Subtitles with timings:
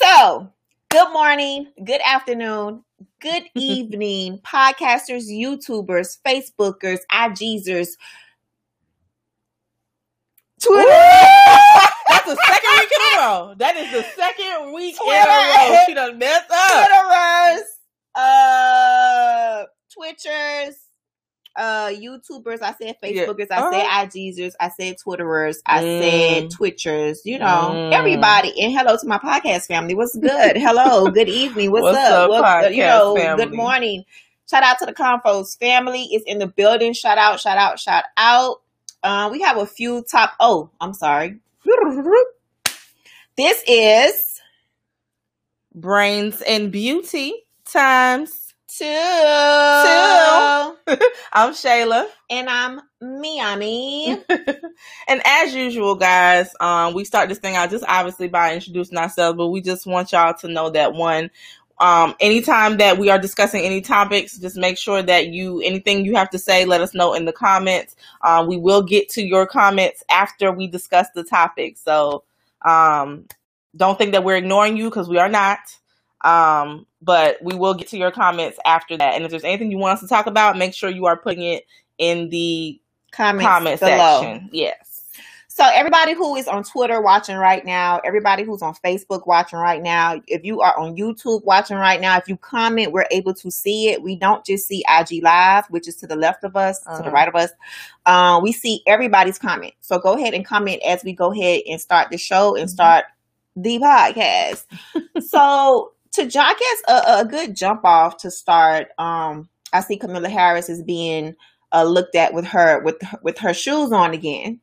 [0.00, 0.52] So,
[0.90, 2.84] good morning, good afternoon,
[3.20, 7.96] good evening, podcasters, YouTubers, Facebookers, IGzers,
[10.62, 10.88] Twitter.
[12.08, 13.54] That's the second week in a row.
[13.58, 15.84] That is the second week in a row.
[15.88, 16.88] She done messed up.
[16.88, 17.64] Twitterers,
[18.14, 19.64] uh,
[19.98, 20.74] Twitchers,
[21.58, 22.62] uh, YouTubers.
[22.62, 23.24] I said Yeah.
[23.26, 23.48] Facebookers.
[23.50, 23.72] I Uh-huh.
[23.72, 24.52] said IGzers.
[24.60, 25.56] I said Twitterers.
[25.66, 26.00] I Mm.
[26.02, 27.18] said Twitchers.
[27.24, 27.92] You know, Mm.
[27.92, 28.58] everybody.
[28.62, 29.94] And hello to my podcast family.
[29.94, 30.56] What's good?
[30.56, 31.10] hello.
[31.10, 31.70] Good evening.
[31.72, 32.22] What's, What's up?
[32.24, 33.44] up, Well, you podcast know, family?
[33.44, 34.04] good morning.
[34.48, 36.04] Shout out to the Confos family.
[36.14, 36.94] Is in the building.
[36.94, 37.38] Shout out.
[37.40, 37.78] Shout out.
[37.78, 38.62] Shout out.
[39.02, 40.32] Uh, we have a few top.
[40.40, 41.36] Oh, I'm sorry.
[43.36, 44.40] This is
[45.74, 47.34] Brains and Beauty
[47.64, 48.47] times.
[48.68, 48.84] Two.
[48.84, 48.88] Two.
[51.32, 52.06] I'm Shayla.
[52.30, 54.10] And I'm Miami.
[55.08, 59.36] and as usual, guys, um, we start this thing out just obviously by introducing ourselves,
[59.36, 61.30] but we just want y'all to know that one,
[61.80, 66.16] um, anytime that we are discussing any topics, just make sure that you anything you
[66.16, 67.96] have to say, let us know in the comments.
[68.22, 71.78] Um, we will get to your comments after we discuss the topic.
[71.78, 72.24] So
[72.62, 73.26] um,
[73.76, 75.58] don't think that we're ignoring you because we are not.
[76.22, 79.14] Um, but we will get to your comments after that.
[79.14, 81.42] And if there's anything you want us to talk about, make sure you are putting
[81.42, 81.64] it
[81.98, 82.80] in the
[83.12, 84.20] Comments comment below.
[84.22, 84.50] section.
[84.52, 84.84] Yes.
[85.48, 89.82] So everybody who is on Twitter watching right now, everybody who's on Facebook watching right
[89.82, 93.50] now, if you are on YouTube watching right now, if you comment, we're able to
[93.50, 94.00] see it.
[94.00, 96.92] We don't just see IG Live, which is to the left of us, to the
[96.92, 97.10] Uh-huh.
[97.10, 97.50] right of us.
[98.06, 99.74] Uh, we see everybody's comment.
[99.80, 102.72] So go ahead and comment as we go ahead and start the show and Mhm.
[102.72, 103.06] start
[103.56, 104.64] the podcast.
[105.26, 108.88] so to I guess a, a good jump off to start.
[108.98, 111.34] Um, I see Camilla Harris is being
[111.72, 114.60] uh, looked at with her with with her shoes on again,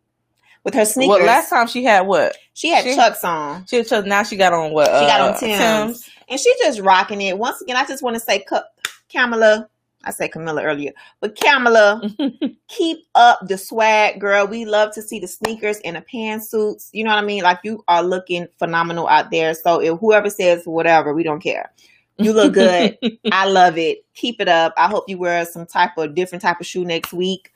[0.63, 1.17] with her sneakers.
[1.17, 2.35] Well, last time she had what?
[2.53, 4.85] she had she- Chucks on, She had chose, now she got on what?
[4.87, 6.09] She got uh, on Timbs.
[6.29, 7.37] and she just rocking it.
[7.37, 8.63] Once again, I just want to say, Ca-
[9.11, 9.69] Camilla.
[10.05, 12.01] I said Camilla earlier, but Kamala,
[12.67, 14.47] keep up the swag, girl.
[14.47, 16.89] We love to see the sneakers and the pantsuits.
[16.93, 17.43] You know what I mean?
[17.43, 19.53] Like you are looking phenomenal out there.
[19.53, 21.71] So if whoever says whatever, we don't care.
[22.17, 22.97] You look good.
[23.31, 24.05] I love it.
[24.13, 24.73] Keep it up.
[24.77, 27.51] I hope you wear some type of different type of shoe next week.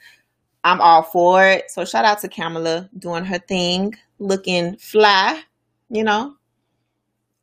[0.64, 1.72] I'm all for it.
[1.72, 5.42] So shout out to Kamala doing her thing, looking fly.
[5.90, 6.36] You know,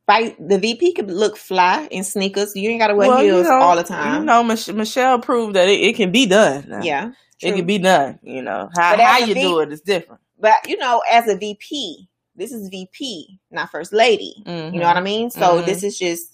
[0.09, 0.37] right?
[0.49, 2.55] The VP could look fly in sneakers.
[2.56, 4.21] You ain't got to wear Well, you heels know- all the time.
[4.21, 6.83] You know, Mich- Michelle proved that it, it can be done.
[6.83, 7.11] yeah,
[7.43, 8.19] it can be done.
[8.22, 10.21] You know how how you V- do it is different.
[10.39, 14.34] But you know, as a VP, this is VP, not first lady.
[14.47, 15.31] You know what I mean?
[15.31, 15.67] So Mhm.
[15.67, 16.33] this is just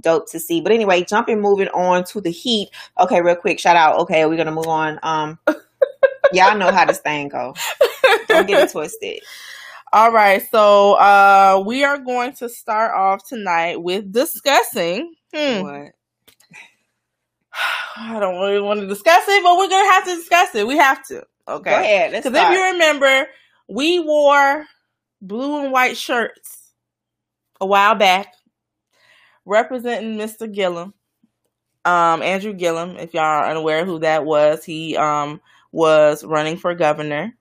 [0.00, 0.60] dope to see.
[0.60, 2.68] But anyway, jumping moving on to the heat.
[3.00, 3.98] Okay, real quick, shout out.
[4.00, 4.98] Okay, we're gonna move on.
[5.02, 5.38] Um
[6.32, 7.54] y'all know how this thing go.
[8.28, 9.20] Don't get it twisted.
[9.92, 15.14] All right, so uh, we are going to start off tonight with discussing.
[15.34, 15.92] Hmm, What?
[17.98, 20.66] I don't really want to discuss it, but we're gonna have to discuss it.
[20.66, 21.24] We have to.
[21.48, 21.70] Okay.
[21.70, 22.12] Go ahead.
[22.12, 23.26] Because if you remember,
[23.68, 24.66] we wore
[25.22, 26.72] blue and white shirts
[27.60, 28.34] a while back,
[29.46, 30.52] representing Mr.
[30.52, 30.92] Gillum,
[31.84, 32.96] um, Andrew Gillum.
[32.96, 35.40] If y'all are unaware who that was, he um
[35.72, 37.34] was running for governor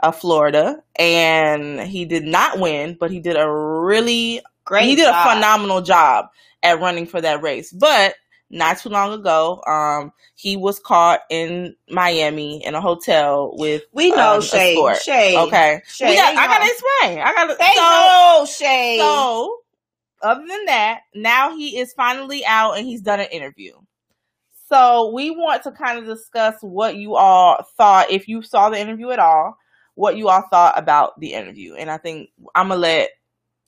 [0.00, 4.84] of Florida, and he did not win, but he did a really Great.
[4.84, 5.26] he did job.
[5.26, 6.26] a phenomenal job
[6.62, 7.72] at running for that race.
[7.72, 8.14] But
[8.50, 14.10] not too long ago, um, he was caught in Miami in a hotel with We
[14.10, 14.76] know um, Shay.
[15.02, 15.36] Shay.
[15.36, 16.14] Okay, Shay.
[16.14, 17.18] Got- I gotta explain.
[17.20, 17.56] I gotta.
[17.58, 18.98] They so, know Shay.
[18.98, 19.58] so,
[20.22, 23.72] other than that, now he is finally out and he's done an interview.
[24.68, 28.78] So we want to kind of discuss what you all thought, if you saw the
[28.78, 29.56] interview at all,
[29.98, 31.74] what you all thought about the interview.
[31.74, 33.10] And I think I'm gonna let.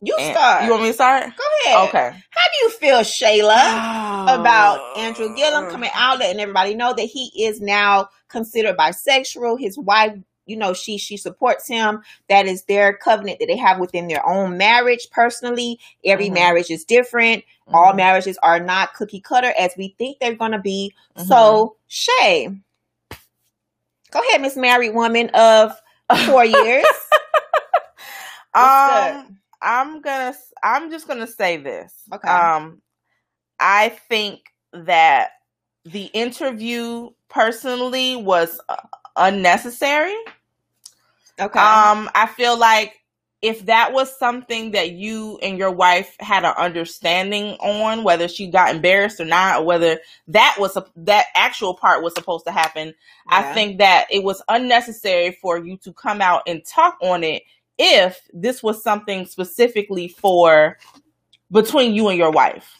[0.00, 0.64] you An- start.
[0.64, 1.24] You want me to start?
[1.24, 1.88] Go ahead.
[1.88, 2.10] Okay.
[2.30, 4.22] How do you feel, Shayla?
[4.40, 4.94] about Oh.
[4.96, 9.58] Andrew Gillum coming out, letting everybody know that he is now considered bisexual.
[9.60, 10.14] His wife,
[10.46, 12.02] you know, she she supports him.
[12.28, 15.08] That is their covenant that they have within their own marriage.
[15.10, 16.34] Personally, every Mhm.
[16.34, 17.42] marriage is different.
[17.66, 17.74] Mm-hmm.
[17.74, 20.94] All marriages are not cookie cutter as we think they're going to be.
[21.18, 21.26] Mhm.
[21.26, 22.48] So, Shay,
[24.10, 25.72] go ahead, Miss Married Woman of
[26.26, 26.84] Four years.
[28.54, 30.34] um, I'm gonna.
[30.62, 31.94] I'm just gonna say this.
[32.12, 32.28] Okay.
[32.28, 32.80] Um,
[33.58, 34.40] I think
[34.72, 35.30] that
[35.84, 38.76] the interview personally was uh,
[39.16, 40.16] unnecessary.
[41.38, 41.58] Okay.
[41.58, 42.99] Um, I feel like
[43.42, 48.48] if that was something that you and your wife had an understanding on, whether she
[48.48, 49.98] got embarrassed or not, or whether
[50.28, 53.38] that was a, that actual part was supposed to happen, Yeah.
[53.38, 57.42] I think that it was unnecessary for you to come out and talk on it
[57.78, 60.76] if this was something specifically for
[61.50, 62.78] between you and your wife.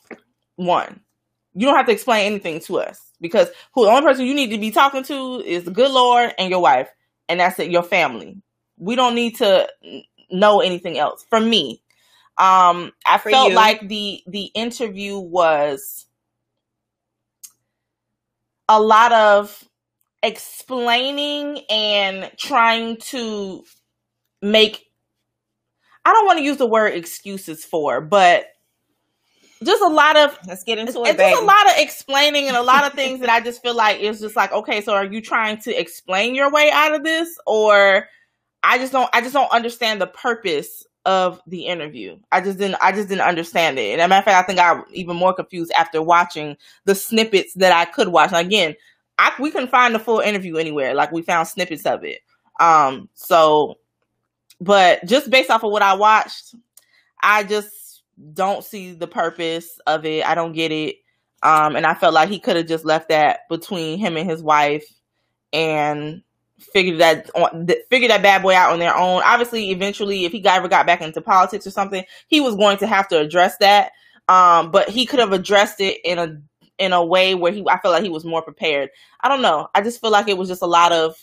[0.56, 1.00] One,
[1.54, 4.50] you don't have to explain anything to us because who the only person you need
[4.50, 6.90] to be talking to is the good Lord and your wife,
[7.28, 8.42] and that's it, your family.
[8.76, 9.68] We don't need to
[10.32, 11.24] know anything else.
[11.30, 11.82] For me,
[12.38, 13.54] um, I For felt you.
[13.54, 16.06] like the the interview was
[18.68, 19.64] a lot of
[20.22, 23.64] explaining and trying to
[24.42, 24.86] make
[26.04, 28.46] I don't want to use the word excuses for, but
[29.64, 31.32] just a lot of Let's get into it, it's baby.
[31.32, 33.98] just a lot of explaining and a lot of things that I just feel like
[34.00, 37.38] it's just like, okay, so are you trying to explain your way out of this?
[37.46, 38.08] Or
[38.62, 42.18] I just don't I just don't understand the purpose of the interview.
[42.30, 43.92] I just didn't I just didn't understand it.
[43.92, 47.54] And a matter of fact, I think I'm even more confused after watching the snippets
[47.54, 48.32] that I could watch.
[48.32, 48.74] And again,
[49.18, 50.94] I we couldn't find the full interview anywhere.
[50.94, 52.20] Like we found snippets of it.
[52.58, 53.78] Um so
[54.60, 56.54] but just based off of what I watched,
[57.22, 58.02] I just
[58.34, 60.26] don't see the purpose of it.
[60.26, 60.96] I don't get it.
[61.42, 64.42] Um, and I felt like he could have just left that between him and his
[64.42, 64.84] wife
[65.52, 66.22] and
[66.60, 69.22] figured that on figured that bad boy out on their own.
[69.24, 72.78] Obviously, eventually, if he got, ever got back into politics or something, he was going
[72.78, 73.92] to have to address that.
[74.28, 76.40] Um, but he could have addressed it in a
[76.78, 78.90] in a way where he I felt like he was more prepared.
[79.20, 79.68] I don't know.
[79.74, 81.16] I just feel like it was just a lot of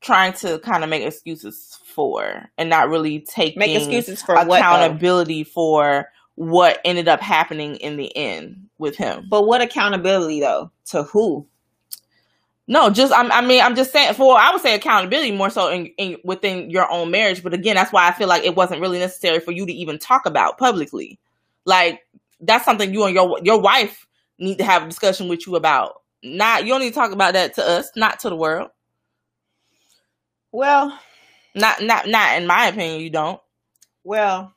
[0.00, 4.60] trying to kind of make excuses for and not really taking Make excuses for what?
[4.60, 9.26] accountability for what ended up happening in the end with him.
[9.30, 10.70] But what accountability though?
[10.86, 11.46] To who?
[12.66, 15.68] No, just I'm, I mean I'm just saying for I would say accountability more so
[15.68, 17.42] in, in within your own marriage.
[17.42, 19.98] But again, that's why I feel like it wasn't really necessary for you to even
[19.98, 21.18] talk about publicly.
[21.66, 22.00] Like
[22.40, 24.06] that's something you and your your wife
[24.38, 26.02] need to have a discussion with you about.
[26.22, 28.70] Not you don't need to talk about that to us, not to the world.
[30.52, 30.98] Well,
[31.54, 33.00] Not not not in my opinion.
[33.02, 33.40] You don't.
[34.04, 34.54] well,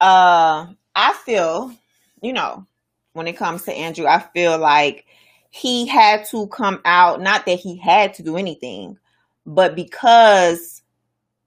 [0.00, 0.66] uh,
[0.96, 1.72] I feel,
[2.22, 2.66] you know,
[3.14, 5.06] when it comes to Andrew, I feel like
[5.50, 7.20] he had to come out.
[7.20, 8.98] Not that he had to do anything,
[9.46, 10.82] but because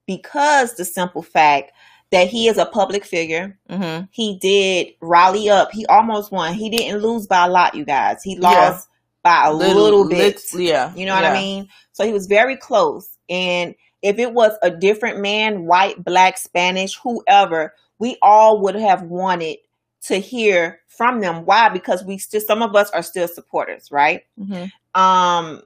[0.05, 1.71] because the simple fact
[2.11, 4.05] that he is a public figure, Mm-hmm.
[4.11, 5.71] he did rally up.
[5.71, 6.53] He almost won.
[6.53, 8.21] He didn't lose by a lot, you guys.
[8.23, 8.41] He Yeah.
[8.41, 8.87] lost
[9.23, 10.41] by a little, bit.
[10.53, 10.93] yeah.
[10.95, 11.69] You know what I mean?
[11.93, 13.09] So he was very close.
[13.29, 19.03] And if it was a different man, white, black, Spanish, whoever, we all would have
[19.03, 19.57] wanted
[20.05, 21.45] to hear from them.
[21.45, 21.69] Why?
[21.69, 24.23] Because we still some of us are still supporters, right?
[24.37, 24.65] hmm
[24.95, 25.61] Um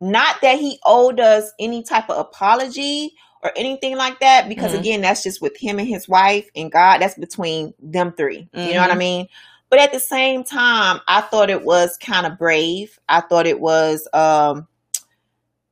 [0.00, 3.12] not that he owed us any type of apology
[3.42, 4.80] or anything like that, because Mhm.
[4.80, 7.00] again, that's just with him and his wife and God.
[7.00, 8.48] That's between them three.
[8.54, 8.98] You know what I Mhm.
[8.98, 9.28] mean?
[9.70, 12.98] But at the same time, I thought it was kind of brave.
[13.08, 14.66] I thought it was um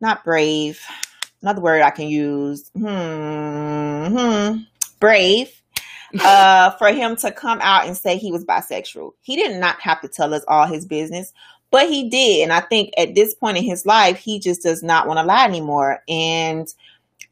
[0.00, 0.80] not brave.
[1.42, 2.70] Another word I can use.
[2.76, 4.06] Hmm.
[4.06, 4.56] hmm
[5.00, 5.61] brave.
[6.20, 9.12] Uh for him to come out and say he was bisexual.
[9.20, 11.32] He did not have to tell us all his business,
[11.70, 12.42] but he did.
[12.42, 15.24] And I think at this point in his life, he just does not want to
[15.24, 16.02] lie anymore.
[16.08, 16.72] And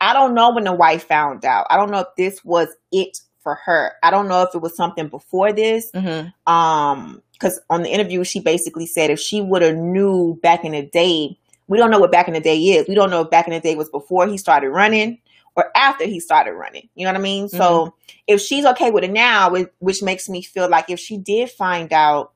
[0.01, 1.67] I don't know when the wife found out.
[1.71, 3.93] I don't know if this was it for her.
[4.03, 8.23] I don't know if it was something before this hmm um because on the interview
[8.23, 11.37] she basically said if she would have knew back in the day
[11.69, 13.53] we don't know what back in the day is we don't know if back in
[13.53, 15.19] the day was before he started running
[15.57, 17.49] or after he started running you know what i mean?
[17.49, 17.95] So
[18.27, 21.93] if she's okay with it now which makes me feel like if she did find
[21.93, 22.33] out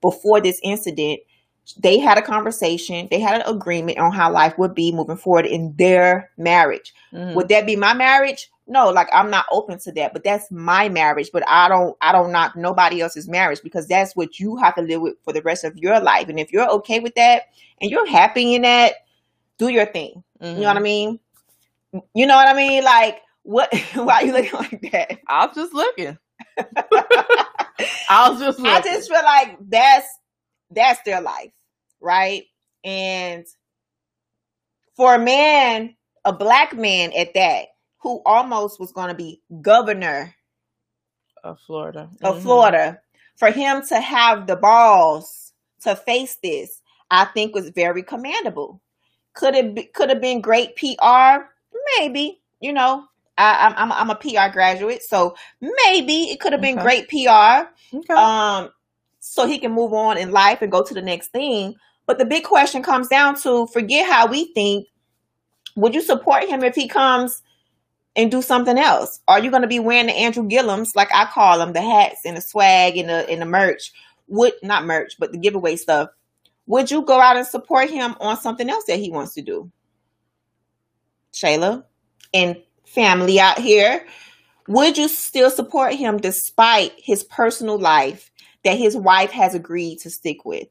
[0.00, 1.20] before this incident
[1.76, 5.44] they had a conversation they had an agreement on how life would be moving forward
[5.46, 6.94] in their marriage.
[7.10, 8.50] Hmm would that be my marriage?
[8.66, 12.12] No like i'm not open to that but that's my marriage but i don't i
[12.12, 15.42] don't knock nobody else's marriage because that's what you have to live with for the
[15.42, 16.28] rest of your life.
[16.28, 17.44] And if you're okay with that
[17.80, 18.92] and you're happy in that
[19.56, 20.22] do your thing.
[20.40, 21.18] You know what i mean
[22.14, 25.56] you know what i mean like what why are you looking like that I was
[25.56, 26.18] just looking.
[28.08, 28.72] I was just looking.
[28.72, 30.06] i just feel like that's
[30.70, 31.50] that's their life
[32.00, 32.44] right
[32.84, 33.46] and
[34.96, 37.66] for a man a black man at that
[38.02, 40.34] who almost was going to be governor
[41.44, 42.10] of Florida.
[42.22, 42.42] of Mhm.
[42.42, 43.00] Florida,
[43.36, 45.52] for him to have the balls
[45.82, 48.82] to face this, I think was very commendable.
[49.34, 51.46] Could it be, could have been great PR?
[51.98, 52.40] Maybe.
[52.60, 53.04] You know,
[53.36, 57.04] I, I'm I'm a PR graduate, so maybe it could have been Okay.
[57.06, 57.68] great PR.
[57.96, 58.14] Okay.
[58.14, 58.70] Um,
[59.20, 61.74] so he can move on in life and go to the next thing.
[62.06, 64.86] But the big question comes down to forget how we think.
[65.76, 67.40] Would you support him if he comes
[68.16, 69.20] and do something else?
[69.28, 72.22] Are you going to be wearing the Andrew Gillums, like I call them, the hats
[72.24, 73.92] and the swag and the and the merch?
[74.26, 76.08] Would not merch, but the giveaway stuff.
[76.66, 79.70] Would you go out and support him on something else that he wants to do?
[81.42, 81.84] Shayla
[82.34, 84.06] and family out here,
[84.66, 88.30] would you still support him despite his personal life
[88.64, 90.68] that his wife has agreed to stick with?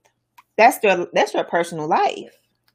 [0.58, 2.34] That's their that's their personal life.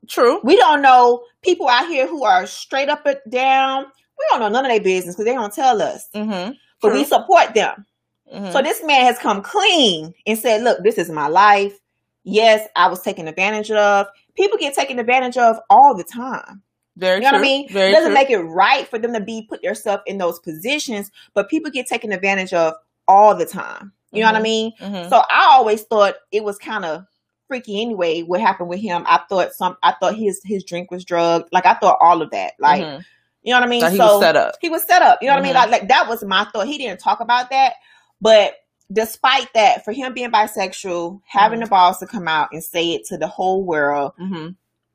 [0.08, 0.40] True.
[0.42, 3.84] We don't know people out here who are straight up and down.
[3.84, 6.52] We don't know none of their business because they don't tell us, Mm-hmm.
[6.80, 7.86] but we support them.
[8.32, 8.52] Mhm.
[8.52, 11.76] So this man has come clean and said, "Look, this is my life.
[12.24, 14.06] Yes, I was taken advantage of.
[14.36, 16.62] People get taken advantage of all the time.
[16.96, 17.38] Very You know true.
[17.38, 17.68] what I mean?
[17.72, 18.14] Very it doesn't true.
[18.14, 21.86] make it right for them to be put themselves in those positions, but people get
[21.86, 22.74] taken advantage of
[23.08, 23.92] all the time.
[24.12, 24.42] You know what I Mhm.
[24.42, 24.72] mean?
[24.78, 25.08] Mhm.
[25.08, 27.04] So I always thought it was kind of
[27.48, 28.20] freaky anyway.
[28.22, 29.04] What happened with him?
[29.06, 29.76] I thought some.
[29.82, 31.48] I thought his his drink was drugged.
[31.50, 32.52] Like I thought all of that.
[32.58, 33.04] Like Mhm.
[33.42, 33.80] you know what I mean?
[33.80, 34.54] That he so was set up.
[34.60, 35.18] he was set up.
[35.22, 35.52] You know what I mean?
[35.52, 35.56] Mhm.
[35.56, 36.66] Like, like that was my thought.
[36.66, 37.74] He didn't talk about that,
[38.20, 38.54] but
[38.92, 41.64] despite that, for him being bisexual, having Mhm.
[41.64, 44.48] the balls to come out and say it to the whole world, Mm-hmm.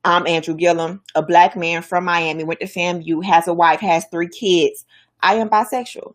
[0.03, 4.05] I'm Andrew Gillum, a black man from Miami, went to FAMU, has a wife, has
[4.05, 4.85] three kids.
[5.21, 6.13] I am bisexual.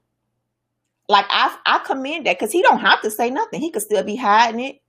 [1.09, 3.61] Like I, I commend that because he don't have to say nothing.
[3.61, 4.83] He could still be hiding it.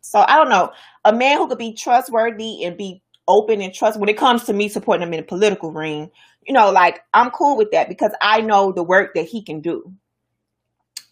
[0.00, 0.72] So I don't know.
[1.04, 4.52] A man who could be trustworthy and be open and trust when it comes to
[4.52, 6.10] me supporting him in the political ring,
[6.46, 9.60] you know, like I'm cool with that because I know the work that he can
[9.60, 9.92] do.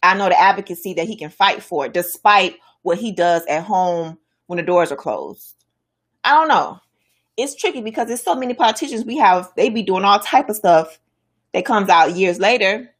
[0.03, 4.19] I know the advocacy that he can fight for, despite what he does at home
[4.47, 5.62] when the doors are closed.
[6.25, 6.81] I don't know.
[7.37, 9.50] It's tricky because there's so many politicians we have.
[9.57, 10.99] They be doing all type of stuff
[11.52, 12.91] that comes out years later.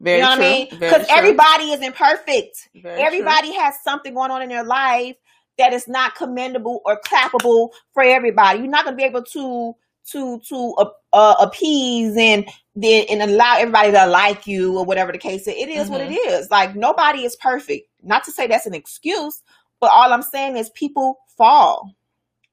[0.00, 0.44] Very you know true.
[0.44, 0.68] what I mean?
[0.70, 2.26] Because everybody is imperfect.
[2.26, 2.68] perfect.
[2.74, 3.06] Very true.
[3.06, 5.16] everybody has something going on in their life
[5.58, 8.60] that is not commendable or clappable for everybody.
[8.60, 9.74] You're not going to be able to
[10.12, 15.10] to to uh, uh, appease and then and allow everybody to like you or whatever
[15.10, 15.54] the case is.
[15.56, 16.30] It is what it Mm-hmm.
[16.30, 16.50] is.
[16.50, 17.88] Like nobody is perfect.
[18.02, 19.42] Not to say that's an excuse,
[19.80, 21.92] but all I'm saying is people fall.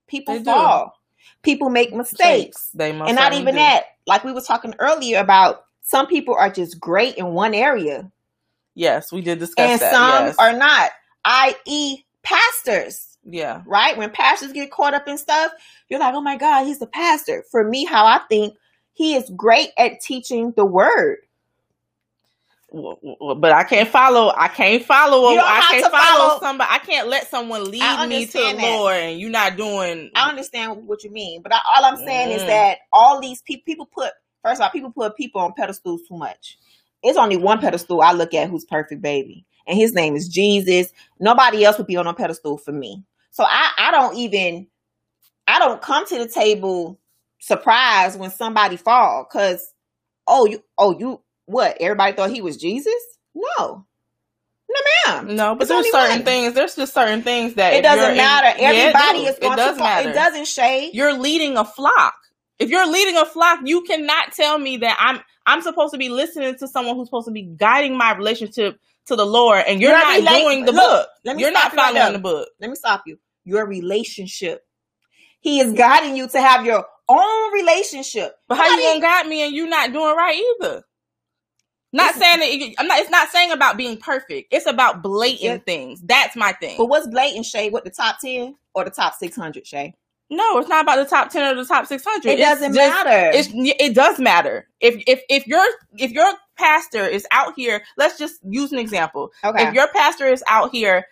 [0.08, 0.46] People They do.
[0.46, 0.94] fall.
[1.44, 3.60] People make mistakes They most and not even do.
[3.60, 3.84] that.
[4.08, 8.12] Like we were talking earlier about some people are just great in one area
[8.78, 9.72] Yes, we did discuss that.
[9.72, 9.92] and that.
[9.94, 10.36] some yes.
[10.38, 10.92] are not.
[11.24, 13.62] I.e., pastors, Yeah.
[13.66, 13.96] right?
[13.98, 15.52] When pastors get caught up in stuff,
[15.90, 17.46] you're like, oh my God, he's the pastor.
[17.52, 18.54] For me, how I think
[18.94, 21.20] he is great at teaching the word.
[22.76, 24.34] But I can't follow.
[24.36, 25.32] I can't follow.
[25.32, 26.70] You I have can't to follow, follow- somebody.
[26.74, 28.54] I can't let someone lead me to the.
[28.62, 30.12] Lord, and you're not doing.
[30.16, 32.48] I understand what you mean, but I, all I'm saying is Mm.
[32.48, 34.12] that all these people, people put,
[34.44, 36.58] first of all, people put people on pedestals too much.
[37.04, 40.92] It's only one pedestal I look at who's perfect, baby, and his name is Jesus.
[41.20, 43.04] Nobody else would be on a pedestal for me.
[43.32, 44.68] So I, I don't even,
[45.48, 47.00] I don't come to the table
[47.40, 49.74] surprised when somebody fall because,
[50.28, 51.78] oh, you, oh, you, what?
[51.80, 52.94] Everybody thought he was Jesus?
[53.34, 53.86] No,
[54.70, 55.36] no, ma'am.
[55.36, 56.26] No, but It's there's certain one.
[56.26, 56.54] things.
[56.54, 58.60] There's just certain things that It doesn't matter.
[58.62, 59.26] Yeah, it Everybody do.
[59.32, 60.10] is going It does to matter.
[60.10, 60.92] It doesn't shade.
[60.94, 62.16] You're leading a flock.
[62.58, 66.10] If you're leading a flock, you cannot tell me that I'm I'm supposed to be
[66.10, 69.92] listening to someone who's supposed to be guiding my relationship to the Lord, and you're
[69.92, 71.10] Your not rela- doing the Look, book.
[71.24, 72.50] let me You're not you right following the book.
[72.60, 73.20] let me stop you.
[73.44, 74.66] Your relationship.
[75.42, 78.36] He is guiding you to have your own relationship.
[78.48, 80.84] But how you Nobody- gonna guide me and you not doing right either?
[81.96, 82.40] Not It's- saying
[82.76, 83.00] that I'm not.
[83.00, 84.54] It's not saying about being perfect.
[84.54, 85.58] It's about blatant Yeah.
[85.66, 86.02] things.
[86.04, 86.76] That's my thing.
[86.78, 87.70] But what's blatant, Shay?
[87.70, 89.94] What the top ten or the top six hundred, Shay?
[90.30, 92.32] no, it's not about the top ten or the top six hundred.
[92.34, 93.32] It doesn't matter.
[93.38, 94.68] It's it does matter.
[94.82, 95.64] If if if your
[95.98, 99.32] if your pastor is out here, let's just use an example.
[99.44, 99.68] okay.
[99.68, 101.06] If your pastor is out here,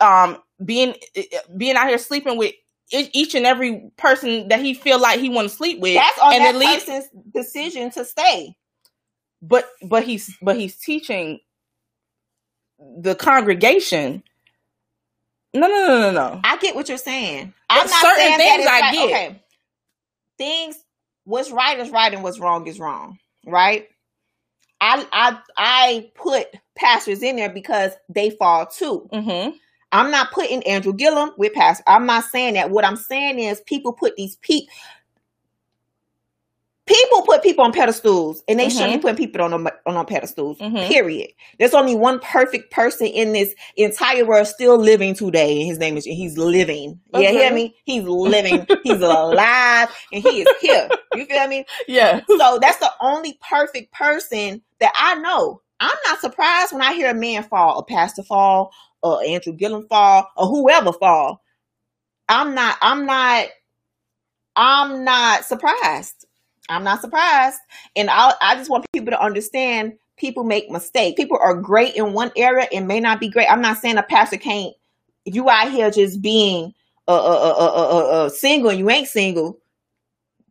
[0.00, 0.94] um, being
[1.56, 2.52] being out here sleeping with
[2.92, 6.34] each and every person that he feel like he want to sleep with, That's on
[6.34, 8.56] and that it leads person's decision to stay.
[9.42, 11.40] But but he's but he's teaching
[12.80, 14.22] the congregation.
[15.54, 16.44] No, no, no, no, no.
[16.44, 17.54] I get what you're saying.
[17.70, 19.06] I'm not certain saying things that I get.
[19.06, 19.42] okay.
[20.38, 20.76] Things
[21.24, 23.88] what's right is right and what's wrong is wrong, right?
[24.80, 29.10] I I I put pastors in there because they fall too.
[29.12, 29.50] hmm
[29.92, 31.84] I'm not putting Andrew Gillum with pastor.
[31.88, 32.70] I'm not saying that.
[32.70, 34.66] What I'm saying is people put these pe-
[36.86, 39.02] people put put people on pedestals, and they shouldn't be Mhm.
[39.02, 40.58] putting people on on, on pedestals.
[40.58, 40.86] Mhm.
[40.88, 41.30] Period.
[41.58, 45.96] There's only one perfect person in this entire world still living today, and his name
[45.96, 47.00] is he's living.
[47.12, 47.74] Yeah, hear me?
[47.84, 48.66] He's living.
[48.84, 50.88] he's alive, and he is here.
[51.14, 51.64] You feel me?
[51.88, 52.20] Yeah.
[52.38, 55.60] So that's the only perfect person that I know.
[55.80, 59.86] I'm not surprised when I hear a man fall, a pastor fall, or Andrew Gillum
[59.88, 61.42] fall, or whoever fall.
[62.28, 62.76] I'm not.
[62.80, 63.48] I'm not.
[64.56, 66.25] I'm not surprised.
[66.68, 67.58] I'm not surprised,
[67.94, 69.94] and I I just want people to understand.
[70.16, 71.16] People make mistakes.
[71.16, 73.50] People are great in one area and may not be great.
[73.50, 74.74] I'm not saying a pastor can't.
[75.26, 76.72] If you out here just being
[77.06, 79.58] uh, uh, uh, uh, uh, uh, single and you ain't single,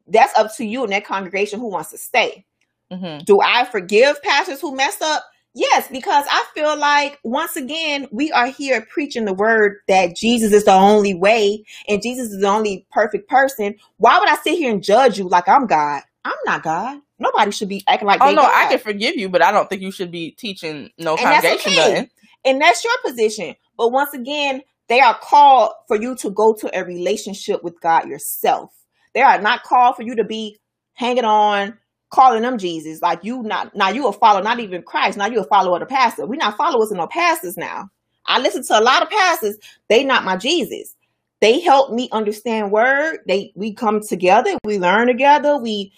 [0.08, 2.46] that's up to you and that congregation who wants to stay.
[2.92, 5.26] hmm Do I forgive pastors who mess up?
[5.58, 10.52] Yes, because I feel like once again, we are here preaching the word that Jesus
[10.52, 13.76] is the only way and Jesus is the only perfect person.
[13.96, 16.04] Why would I sit here and judge you like I'm God?
[16.26, 17.00] I'm not God.
[17.20, 18.52] Nobody should be acting like Oh no, God.
[18.54, 21.66] I can forgive you, but I don't think you should be teaching no And that's
[21.68, 22.10] okay.
[22.44, 23.56] and that's your position.
[23.78, 28.10] But once again, they are called for you to go to a relationship with God
[28.10, 28.76] yourself.
[29.14, 30.60] They are not called for you to be
[30.94, 31.78] hanging on,
[32.10, 33.02] calling them Jesus.
[33.02, 35.18] Like you not now you a follower, not even Christ.
[35.18, 36.26] Now you a follower of the pastor.
[36.26, 37.90] we not followers of no pastors now.
[38.26, 39.58] I listen to a lot of pastors,
[39.90, 40.96] they not my Jesus.
[41.42, 43.20] They help me understand word.
[43.28, 45.94] They we come together, we learn together, we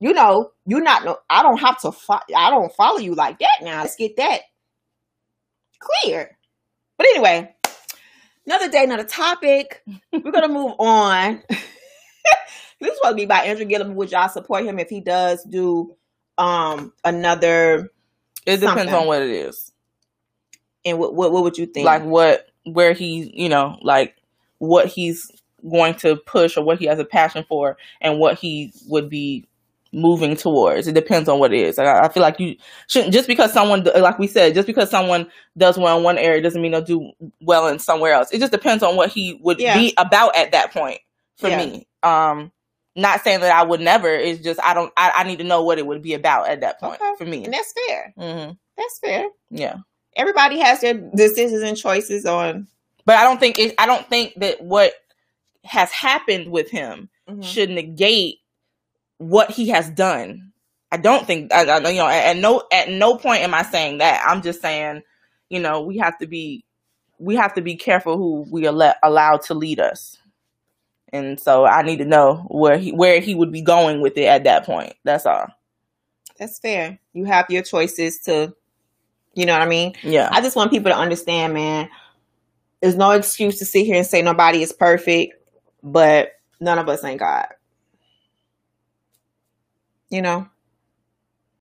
[0.00, 3.38] you know, you not no I don't have to fo- I don't follow you like
[3.38, 3.82] that now.
[3.82, 4.42] Let's get that
[5.80, 6.36] clear.
[6.96, 7.54] But anyway,
[8.46, 9.82] another day, another topic.
[10.12, 11.42] We're gonna move on.
[12.84, 13.94] this is supposed to be by Andrew Gillum.
[13.96, 15.94] Would y'all support him if he does do
[16.38, 17.90] um another?
[18.46, 18.94] It depends Something.
[18.94, 19.72] on what it is.
[20.84, 21.86] And what what, what would you think?
[21.86, 24.16] Like what where he's you know, like
[24.58, 25.30] what he's
[25.68, 29.46] going to push or what he has a passion for and what he would be
[29.92, 30.86] moving towards.
[30.88, 31.78] It depends on what it is.
[31.78, 32.56] Like, I feel like you
[32.88, 36.42] shouldn't just because someone like we said, just because someone does well in one area
[36.42, 38.30] doesn't mean they'll do well in somewhere else.
[38.32, 39.78] It just depends on what he would Yeah.
[39.78, 40.98] be about at that point
[41.38, 41.58] for Yeah.
[41.64, 41.86] me.
[42.02, 42.52] Um
[42.96, 45.62] not saying that I would never, it's just I don't I, I need to know
[45.62, 47.14] what it would be about at that point Okay.
[47.18, 47.44] for me.
[47.44, 48.12] and that's fair.
[48.16, 49.26] hmm That's fair.
[49.50, 49.76] Yeah.
[50.16, 52.68] Everybody has their decisions and choices on.
[53.04, 54.92] But I don't think it I don't think that what
[55.64, 57.42] has happened with him Mhm.
[57.42, 58.36] should negate
[59.18, 60.52] what he has done.
[60.92, 63.62] I don't think I, I you know at, at no at no point am I
[63.62, 64.24] saying that.
[64.26, 65.02] I'm just saying,
[65.48, 66.64] you know, we have to be
[67.18, 70.16] we have to be careful who we are allowed to lead us.
[71.14, 74.24] And so I need to know where he where he would be going with it
[74.24, 74.94] at that point.
[75.04, 75.46] That's all.
[76.40, 76.98] That's fair.
[77.12, 78.52] You have your choices to,
[79.32, 79.94] you know what I mean.
[80.02, 80.28] Yeah.
[80.32, 81.88] I just want people to understand, man.
[82.82, 85.34] There's no excuse to sit here and say nobody is perfect,
[85.84, 87.46] but none of us ain't God.
[90.10, 90.48] You know?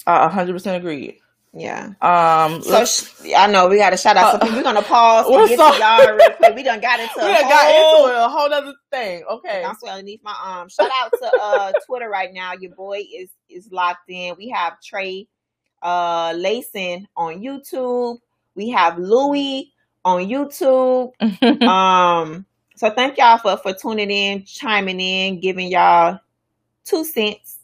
[0.08, 1.20] A hundred percent agreed.
[1.56, 1.94] Yeah.
[2.02, 4.26] Um So sh- I know we got to shout out.
[4.26, 4.58] Uh, some people.
[4.58, 5.74] We're gonna pause we're and get sorry.
[5.78, 6.56] to y'all real quick.
[6.56, 8.08] We done got into we a got whole.
[8.08, 9.24] into a whole other thing.
[9.30, 9.64] Okay.
[9.64, 10.70] I'm swelling underneath my arm.
[10.70, 12.54] Shout out to uh Twitter right now.
[12.54, 14.36] Your boy is is locked in.
[14.38, 15.28] We have Trey
[15.84, 18.18] uh Layson on YouTube.
[18.56, 19.72] We have Louis
[20.04, 21.12] on YouTube.
[21.68, 26.20] um so thank y'all for for tuning in chiming in giving y'all
[26.84, 27.60] two cents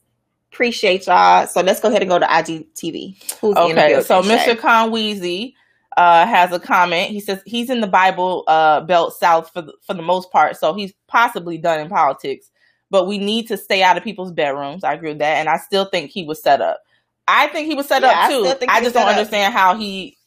[0.52, 4.24] appreciate y'all so let's go ahead and go to igtv who's in the Okay, so
[4.24, 4.56] Mr.
[4.56, 5.54] Conweezy
[5.98, 7.12] uh, has a comment.
[7.12, 10.58] He says he's in the Bible uh, Belt South for the, for the most part,
[10.58, 12.50] so he's possibly done in politics.
[12.90, 14.84] But we need to stay out of people's bedrooms.
[14.84, 16.82] I agree with that, and I still think he was set up.
[17.28, 18.44] I think he was set Yeah, up too.
[18.60, 19.10] think I, just don't up.
[19.10, 20.18] understand how he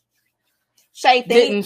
[0.93, 1.59] Shay, think,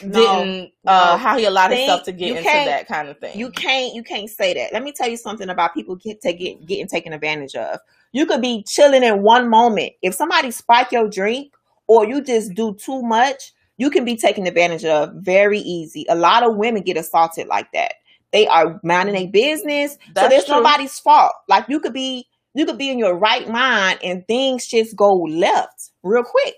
[0.00, 1.16] didn't no, uh, no.
[1.16, 3.38] how he allowed Think himself to get into that kind of thing.
[3.38, 4.72] you can't you can't say that.
[4.72, 7.80] Let me tell you something about people get to get getting taken advantage of.
[8.12, 9.92] You could be chilling in one moment.
[10.02, 11.52] If somebody spike your drink
[11.86, 16.04] or you just do too much you can be taken advantage of very easy.
[16.10, 17.94] A lot of women get assaulted like that.
[18.30, 20.56] They are minding a business so That's there's true.
[20.56, 21.32] nobody's fault.
[21.48, 25.14] Like you could be you could be in your right mind and things just go
[25.14, 26.56] left real quick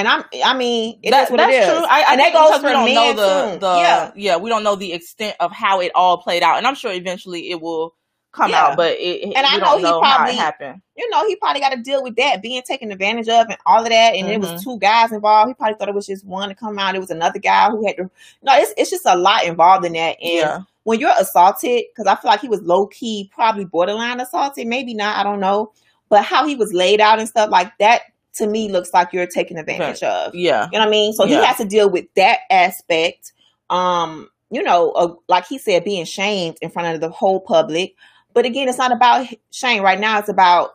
[0.00, 1.66] and I'm, I mean, it is That- what that's it is.
[1.68, 1.86] true.
[1.88, 4.36] I, I and that goes for we don't know the, the yeah, yeah.
[4.36, 7.50] we don't know the extent of how it all played out, and I'm sure eventually
[7.50, 7.94] it will
[8.32, 8.66] come Yeah.
[8.68, 8.76] out.
[8.76, 10.80] But it, And I know he know probably- it happened.
[10.96, 13.82] you know, he probably got to deal with that being taken advantage of and all
[13.82, 14.14] of that.
[14.14, 14.52] And it Mhm.
[14.52, 15.48] was two guys involved.
[15.48, 16.94] He probably thought it was just one to come out.
[16.94, 18.10] It was another guy who had to.
[18.42, 20.16] No, it's it's just a lot involved in that.
[20.22, 24.20] And Yeah, when you're assaulted, because I feel like he was low key, probably borderline
[24.20, 25.16] assaulted, maybe not.
[25.16, 25.72] I don't know.
[26.08, 28.02] But how he was laid out and stuff like that
[28.34, 30.34] to me looks like you're taking advantage of.
[30.34, 31.12] yeah, You know what I mean?
[31.12, 31.40] So Yeah.
[31.40, 33.32] he has to deal with that aspect.
[33.68, 37.94] Um, you know, uh, like he said, being shamed in front of the whole public.
[38.34, 40.18] But again, it's not about shame right now.
[40.18, 40.70] It's about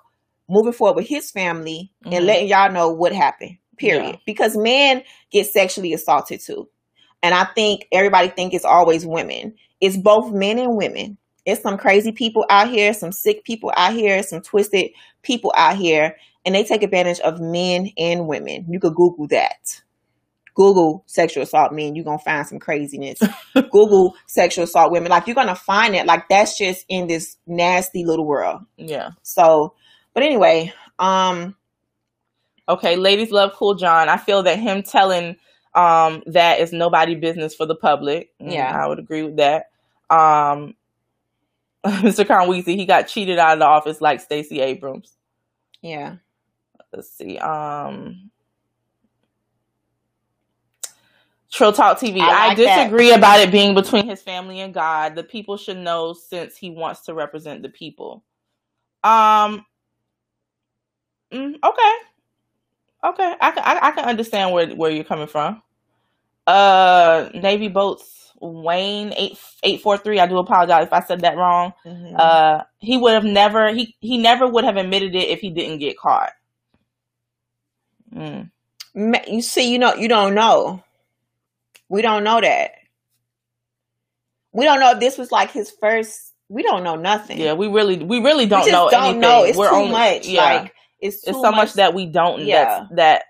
[0.49, 2.13] moving forward with his family Mhm.
[2.15, 3.57] and letting y'all know what happened.
[3.77, 4.11] Period.
[4.15, 4.15] Yeah.
[4.25, 6.69] Because men get sexually assaulted too.
[7.23, 9.55] And I think everybody think it's always women.
[9.81, 11.17] It's both men and women.
[11.45, 14.91] It's some crazy people out here, some sick people out here, some twisted
[15.21, 16.15] people out here,
[16.45, 18.65] and they take advantage of men and women.
[18.69, 19.81] You could Google that.
[20.55, 23.19] Google sexual assault men, you're gonna find some craziness.
[23.53, 25.09] Google sexual assault women.
[25.09, 26.05] Like you're gonna find it.
[26.05, 28.61] Like that's just in this nasty little world.
[28.77, 29.09] Yeah.
[29.21, 29.73] So,
[30.13, 31.55] but anyway, um,
[32.67, 34.09] Okay, ladies love cool John.
[34.09, 35.35] I feel that him telling
[35.75, 38.31] um that is nobody business for the public.
[38.41, 38.71] Mm, Yeah.
[38.83, 39.65] I would agree with that.
[40.09, 40.73] Um
[41.85, 42.25] Mr.
[42.25, 45.15] Conweezy, he got cheated out of the office like Stacey Abrams.
[45.81, 46.15] yeah.
[46.95, 47.37] Let's see.
[47.39, 48.31] Um
[51.51, 52.19] Trill Talk TV.
[52.21, 52.85] I I, like that.
[52.85, 55.15] disagree about it being between his family and God.
[55.15, 58.23] The people should know since he wants to represent the people.
[59.03, 59.65] Um.
[61.33, 61.93] mm, okay.
[63.03, 65.61] Okay, I can I, I can understand where where you're coming from.
[66.47, 70.19] Uh, Navy boats Wayne eight eight four three.
[70.19, 71.73] I do apologize if I said that wrong.
[71.85, 72.15] Mhm.
[72.17, 75.79] Uh, he would have never he he never would have admitted it if he didn't
[75.79, 76.31] get caught.
[78.15, 78.49] Mm.
[79.27, 80.83] You see, you know, you don't know.
[81.89, 82.71] We don't know that.
[84.53, 86.33] We don't know if this was like his first.
[86.47, 87.39] We don't know nothing.
[87.39, 89.19] Yeah, we really we really don't just know don't anything.
[89.21, 89.43] know.
[89.43, 90.27] It's We're too only, much.
[90.27, 92.41] Yeah, Like it's it's so much, much that we don't.
[92.43, 92.85] Yeah.
[92.91, 93.23] That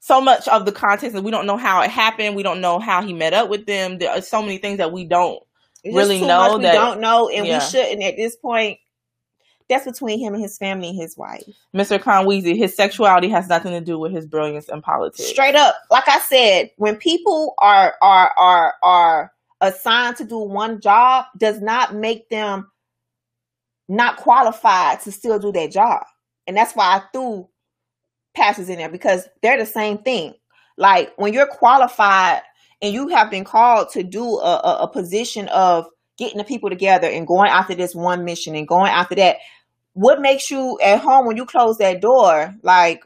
[0.00, 2.34] so much of the context that we don't know how it happened.
[2.34, 3.98] We don't know how he met up with them.
[3.98, 5.40] There are so many things that we don't.
[5.84, 7.58] It's really know that- we don't know, and Yeah.
[7.58, 8.78] we shouldn't at this point.
[9.72, 11.42] That's between him and his family and his wife.
[11.74, 11.98] Mr.
[11.98, 15.24] Conweezy, his sexuality has nothing to do with his brilliance in politics.
[15.24, 19.32] Straight up, like I said, when people are are are are
[19.62, 22.70] assigned to do one job, does not make them
[23.88, 26.04] not qualified to still do that job,
[26.46, 27.48] and that's why I threw
[28.34, 30.34] passes in there because they're the same thing.
[30.76, 32.42] Like when you're qualified
[32.82, 35.86] and you have been called to do a, a, a position of
[36.18, 39.36] getting the people together and going after this one mission and going after that,
[39.94, 42.54] what makes you at home when you close that door?
[42.62, 43.04] Like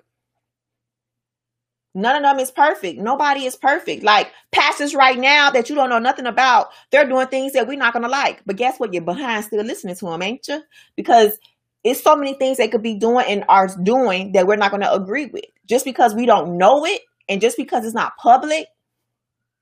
[1.95, 3.01] none of them is perfect.
[3.01, 4.03] Nobody is perfect.
[4.03, 7.79] Like pastors right now that you don't know nothing about they're doing things that we're
[7.79, 8.43] not going to like.
[8.47, 8.93] But guess what?
[8.93, 10.63] You're behind still listening to them ain't you
[10.97, 11.39] because
[11.85, 14.83] it's so many things they could be doing and are doing that we're not going
[14.83, 15.45] to agree with.
[15.67, 18.67] Just because we don't know it and just because it's not public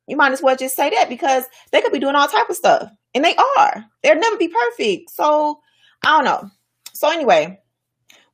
[0.06, 2.56] you might as well just say that because they could be doing all type of
[2.56, 2.90] stuff.
[3.14, 3.84] And they are.
[4.02, 5.10] They'll never be perfect.
[5.10, 5.60] So
[6.04, 6.50] i don't know
[6.94, 7.58] so anyway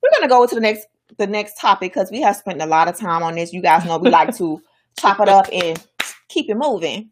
[0.03, 0.87] we're going to go to the next
[1.19, 3.85] the next topic because we have spent a lot of time on this you guys
[3.85, 4.63] know we like to
[4.99, 5.85] chop it up and
[6.29, 7.11] keep it moving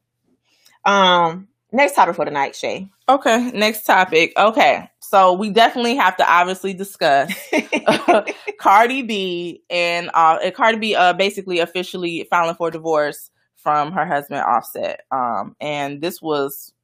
[0.85, 4.35] um next topic for tonight shay Okay, next topic.
[4.37, 7.33] Okay, so we definitely have to obviously discuss
[8.61, 14.43] Cardi B and uh, Cardi B uh, basically officially filing for divorce from her husband
[14.43, 15.07] Offset.
[15.11, 16.75] Um, and this was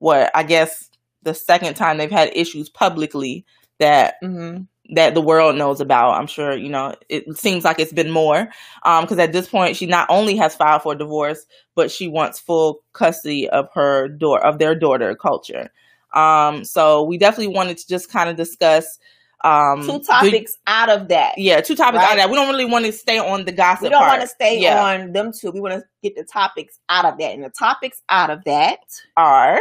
[0.00, 0.90] what I guess
[1.22, 3.46] the second time they've had issues publicly
[3.78, 4.58] that hmm
[4.90, 6.12] that the world knows about.
[6.18, 8.48] I'm sure you know it seems like it's been more
[8.82, 12.80] because at this point she not only has filed for divorce, but she wants full
[12.94, 15.68] custody of her door of their daughter Kulture.
[16.14, 18.98] Um, so we definitely wanted to just kind of discuss
[19.44, 22.06] um, two the- topics out of that yeah, two topics Right.
[22.06, 22.30] out of that.
[22.30, 23.82] We don't really want to stay on the gossip.
[23.84, 24.82] we don't want to stay Yeah.
[24.82, 28.00] on them two we want to get the topics out of that and the topics
[28.08, 28.78] out of that
[29.18, 29.60] Are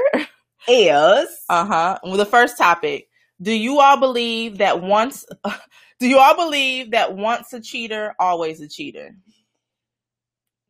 [0.67, 1.99] is uh huh.
[2.03, 3.09] Well, the first topic.
[3.41, 5.25] Do you all believe that once?
[5.99, 9.15] Do you all believe that once a cheater, always a cheater?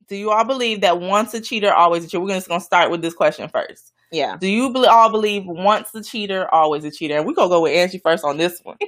[0.08, 2.24] Do you all believe that once a cheater, always a cheater?
[2.24, 3.92] We're just gonna start with this question first.
[4.12, 7.18] yeah Do you all believe once a cheater, always a cheater?
[7.18, 8.78] And we're gonna go with Angie first on this one.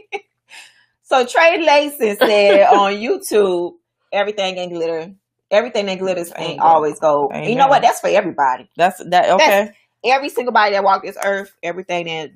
[1.10, 3.74] So Trey Lason said on YouTube,
[4.14, 5.12] everything ain't glitter.
[5.50, 7.32] Everything that glitters ain't always gold.
[7.34, 7.82] And you know what?
[7.82, 8.70] That's for everybody.
[8.78, 9.32] That's that.
[9.32, 9.72] Okay,
[10.06, 12.32] Every single body that walked this earth, everything that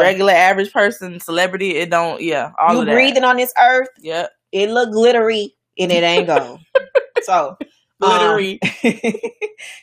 [0.00, 1.76] regular average person, celebrity.
[1.76, 2.20] It don't.
[2.20, 2.92] Yeah, all you of that.
[2.94, 4.30] breathing on this earth, Yep.
[4.52, 6.60] it look glittery and it ain't gold.
[7.22, 7.56] so
[8.00, 8.58] Glittery.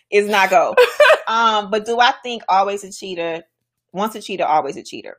[0.10, 0.76] it's not go.
[1.28, 3.44] um, but do I think always a cheater?
[3.94, 5.18] Once a cheater, always a cheater.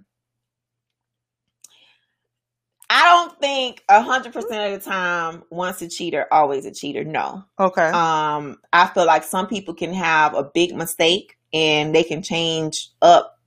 [2.90, 7.05] I don't think a hundred percent of the time, once a cheater, always a cheater.
[7.05, 7.44] No.
[7.59, 7.88] okay.
[7.88, 12.88] Um, I feel like some people can have a big mistake and they can change
[13.02, 13.38] up.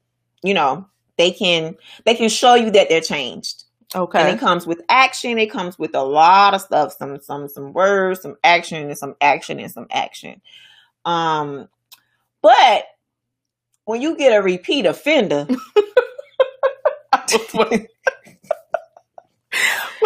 [0.43, 0.87] You know,
[1.17, 3.65] they can they can show you that they're changed.
[3.93, 4.21] Okay.
[4.21, 5.37] And it comes with action.
[5.37, 6.93] It comes with a lot of stuff.
[6.97, 10.41] Some some some words, some action, and some action and some action.
[11.05, 11.67] Um,
[12.41, 12.85] but
[13.85, 15.47] when you get a repeat offender,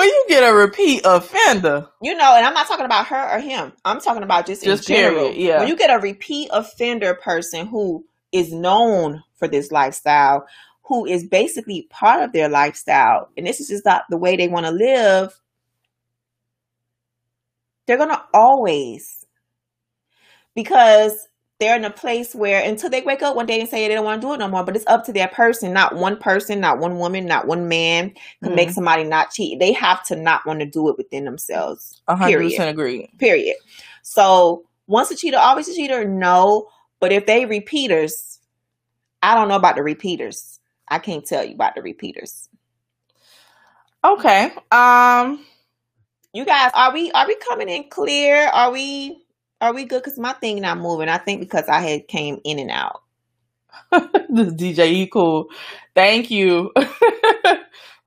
[0.05, 3.73] you get a repeat offender, you know, and I'm not talking about her or him.
[3.83, 5.29] I'm talking about just, Just in general.
[5.29, 5.59] period, yeah.
[5.59, 10.47] When you get a repeat offender person who is known for this lifestyle,
[10.83, 14.47] who is basically part of their lifestyle, and this is just not the way they
[14.47, 15.39] want to live,
[17.87, 19.25] they're gonna always
[20.55, 21.27] because
[21.59, 24.03] they're in a place where until they wake up one day and say they don't
[24.03, 25.71] want to do it no more, but it's up to their person.
[25.71, 28.13] Not one person, not one woman, not one man
[28.43, 28.73] can make Mhm.
[28.73, 29.59] somebody not cheat.
[29.59, 32.01] They have to not want to do it within themselves.
[32.07, 32.49] a hundred Period.
[32.51, 33.09] percent agree.
[33.19, 33.55] Period.
[34.03, 36.03] So once a cheater, always a cheater.
[36.05, 36.67] No,
[36.99, 38.39] but if they repeaters,
[39.23, 40.59] I don't know about the repeaters.
[40.87, 42.49] I can't tell you about the repeaters.
[44.03, 44.51] Okay.
[44.71, 45.45] Um.
[46.33, 48.47] You guys, are we are we coming in clear?
[48.47, 49.24] Are we
[49.61, 50.03] are we good?
[50.03, 51.09] Because my thing not moving.
[51.09, 53.01] I think because I had came in and out.
[53.91, 55.47] this DJ E cool.
[55.95, 56.71] Thank you.
[56.75, 56.85] Those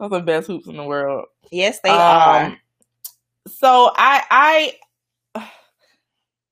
[0.01, 1.27] are the best hoops in the world.
[1.51, 2.57] Yes, they Um, are.
[3.49, 5.45] So I I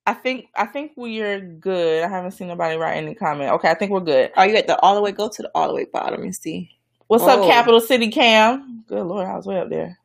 [0.05, 2.03] I think I think we're good.
[2.03, 3.51] I haven't seen nobody write any comment.
[3.53, 4.31] Okay, I think we're good.
[4.35, 5.11] Are you at the all the way?
[5.11, 6.71] Go to the all the way bottom and see.
[7.07, 7.47] What's up, Oh.
[7.47, 8.83] Capital City Cam?
[8.87, 9.97] Good lord, I was way up there.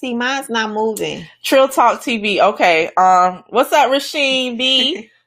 [0.00, 1.26] See, mine's not moving.
[1.42, 2.40] Trill Talk TV.
[2.40, 2.90] Okay.
[2.96, 5.10] Um, what's up, Rasheen B?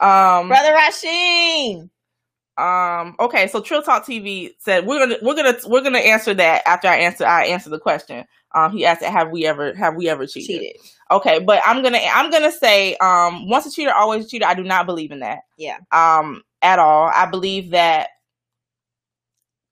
[0.00, 1.88] Um, Brother Rasheen.
[2.58, 3.14] Um.
[3.20, 3.46] Okay.
[3.46, 6.96] So Trill Talk TV said we're gonna we're gonna we're gonna answer that after I
[6.96, 8.24] answer I answer the question.
[8.52, 8.72] Um.
[8.72, 10.76] He asked, "Have we ever have we ever cheated?" Cheated.
[11.10, 11.38] Okay.
[11.38, 13.48] But I'm gonna I'm gonna say um.
[13.48, 14.46] Once a cheater, always a cheater.
[14.46, 15.40] I do not believe in that.
[15.56, 15.78] Yeah.
[15.92, 16.42] Um.
[16.62, 17.08] At all.
[17.14, 18.08] I believe that,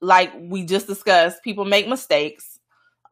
[0.01, 2.50] like we just discussed, people make mistakes.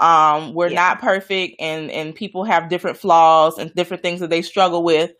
[0.00, 0.54] Um.
[0.54, 0.76] We're Yeah.
[0.76, 5.12] not perfect, and and people have different flaws and different things that they struggle with.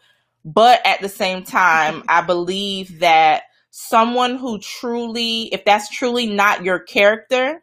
[0.45, 6.64] But at the same time, I believe that someone who truly, if that's truly not
[6.64, 7.62] your character,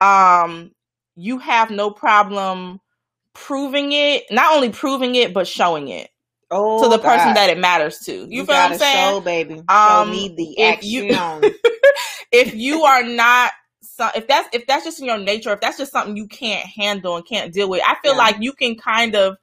[0.00, 0.72] um,
[1.16, 2.80] you have no problem
[3.34, 6.10] proving it, not only proving it, but showing it
[6.50, 8.12] Oh, to the person that it matters to.
[8.30, 9.14] You, feel what I'm saying?
[9.14, 9.54] Show, baby.
[9.54, 11.10] Um, show me the if action.
[11.10, 11.54] you-
[12.32, 13.52] if you are not
[13.96, 16.66] so if that's if that's just in your nature, if that's just something you can't
[16.66, 18.18] handle and can't deal with, I feel Yeah.
[18.18, 19.36] like you can kind of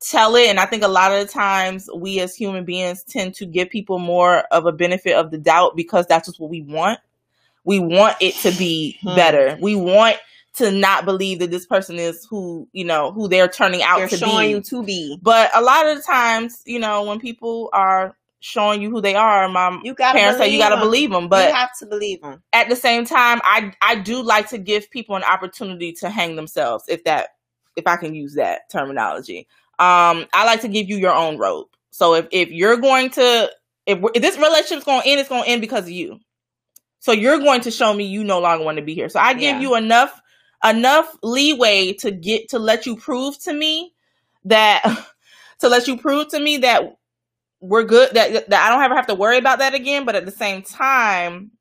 [0.00, 3.34] tell it and I think a lot of the times we as human beings tend
[3.36, 6.62] to give people more of a benefit of the doubt because that's just what we
[6.62, 6.98] want.
[7.64, 9.14] We want it to be Hmm.
[9.14, 9.58] better.
[9.60, 10.16] We want
[10.54, 14.08] to not believe that this person is who, you know, who they're turning out They're
[14.08, 14.62] to showing be.
[14.62, 15.18] to be.
[15.22, 19.14] But a lot of the times, you know, when people are showing you who they
[19.14, 21.28] are, my You gotta parents say you got to believe them.
[21.28, 22.42] But you have to believe them.
[22.52, 26.36] at the same time, I I do like to give people an opportunity to hang
[26.36, 27.30] themselves, if that
[27.76, 29.48] if I can use that terminology.
[29.78, 31.74] Um, I like to give you your own rope.
[31.90, 33.50] So if if you're going to
[33.86, 36.20] if, if this relationship's going to end, it's going to end because of you.
[37.00, 39.08] So you're going to show me you no longer want to be here.
[39.08, 39.60] So I give Yeah.
[39.60, 40.20] you enough
[40.64, 43.92] enough leeway to get to let you prove to me
[44.46, 44.82] that
[45.60, 46.96] to let you prove to me that
[47.62, 50.04] we're good that that I don't ever have to worry about that again.
[50.04, 51.52] But at the same time,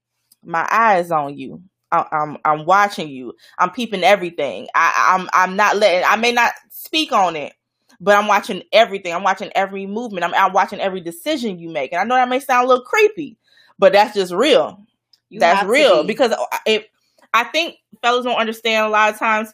[0.43, 1.61] my eyes on you.
[1.91, 3.33] I, I'm I'm watching you.
[3.57, 4.67] I'm peeping everything.
[4.73, 6.03] I, I'm I'm not letting.
[6.07, 7.53] I may not speak on it,
[7.99, 9.13] but I'm watching everything.
[9.13, 10.25] I'm watching every movement.
[10.25, 11.93] I'm, I'm watching every decision you make.
[11.93, 13.37] And I know that may sound a little creepy,
[13.77, 14.83] but that's just real.
[15.29, 16.07] You that's real be.
[16.07, 16.85] because uh, if
[17.33, 19.53] I think fellas don't understand a lot of times.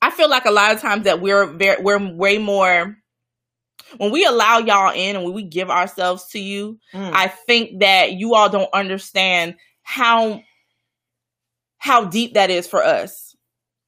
[0.00, 2.96] I feel like a lot of times that we're very we're way more
[3.96, 6.78] when we allow y'all in and when we give ourselves to you.
[6.92, 7.12] Mm.
[7.12, 10.42] I think that you all don't understand how
[11.78, 13.36] how deep that is for us.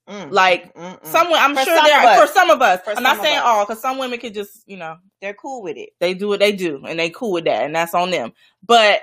[0.08, 0.32] Mm.
[0.32, 1.04] Like Mm-mm.
[1.06, 2.80] some, I'm For sure some there are for some of us.
[2.82, 3.44] For I'm not saying us.
[3.44, 5.90] all, because some women could just, you know, they're cool with it.
[6.00, 8.32] they do what they do and they cool with that, and that's on them.
[8.66, 9.02] But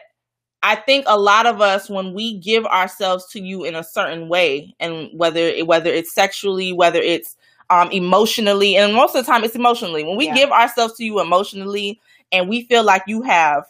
[0.63, 4.27] I think a lot of us, when we give ourselves to you in a certain
[4.27, 7.37] way, and whether it, whether it's sexually, whether it's
[7.69, 10.03] um, emotionally, and most of the time it's emotionally.
[10.03, 10.35] When we Yeah.
[10.35, 11.99] give ourselves to you emotionally,
[12.31, 13.63] and we feel like you have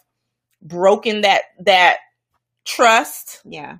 [0.62, 1.98] broken that that
[2.64, 3.78] trust, Yeah.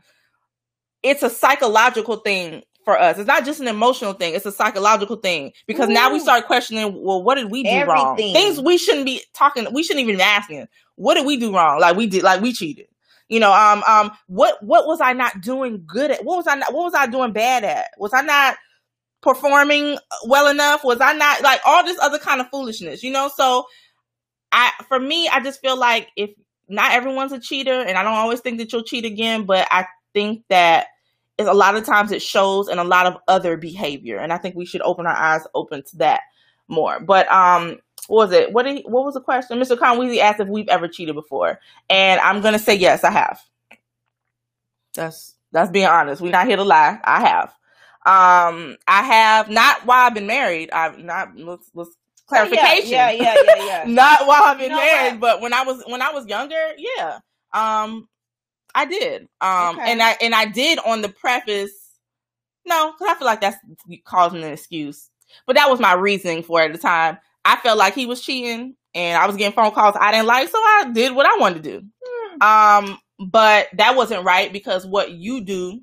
[1.02, 3.18] it's a psychological thing for us.
[3.18, 7.02] It's not just an emotional thing; it's a psychological thing because now we start questioning.
[7.02, 8.16] Well, what did we do wrong?
[8.16, 9.66] Things we shouldn't be talking.
[9.72, 10.66] We shouldn't even be asking.
[10.96, 11.80] What did we do wrong?
[11.80, 12.22] Like we did.
[12.22, 12.86] Like we cheated.
[13.28, 13.52] You know.
[13.52, 13.82] Um.
[13.86, 14.10] Um.
[14.26, 16.24] What What was I not doing good at?
[16.24, 16.72] What was I not?
[16.72, 17.90] What was I doing bad at?
[17.98, 18.56] Was I not
[19.20, 20.84] performing well enough?
[20.84, 23.02] Was I not like all this other kind of foolishness?
[23.02, 23.30] You know.
[23.34, 23.66] So,
[24.52, 26.30] I for me, I just feel like if
[26.68, 29.86] not everyone's a cheater, and I don't always think that you'll cheat again, but I
[30.12, 30.88] think that
[31.38, 34.38] it's a lot of times it shows in a lot of other behavior, and I
[34.38, 36.22] think we should open our eyes open to that
[36.66, 37.00] more.
[37.00, 37.78] But um,
[38.08, 38.52] what was it?
[38.52, 39.58] What did he, what was the question?
[39.58, 39.76] Mr.
[39.76, 43.40] Conweezy asked if we've ever cheated before, and I'm gonna say yes, I have.
[44.94, 46.20] That's that's being honest.
[46.20, 46.98] We're not here to lie.
[47.04, 47.54] I have.
[48.06, 50.70] Um, I have not while I've been married.
[50.70, 51.90] I've not let's, let's
[52.26, 52.90] clarification.
[52.90, 53.64] Yeah, yeah, yeah, yeah.
[53.66, 53.84] yeah.
[53.86, 55.20] not while I've been You know married, what?
[55.20, 57.18] but when I was when I was younger, yeah.
[57.52, 58.08] Um,
[58.74, 59.28] I did.
[59.40, 59.92] Um, Okay.
[59.92, 61.72] and I and I did on the preface.
[62.66, 63.56] No, because I feel like that's
[64.04, 65.10] causing an excuse.
[65.46, 67.18] But that was my reasoning for it at the time.
[67.44, 70.48] I felt like he was cheating, and I was getting phone calls I didn't like,
[70.48, 71.86] so I did what I wanted to do.
[72.04, 72.42] Hmm.
[72.88, 75.80] Um, but that wasn't right because what you do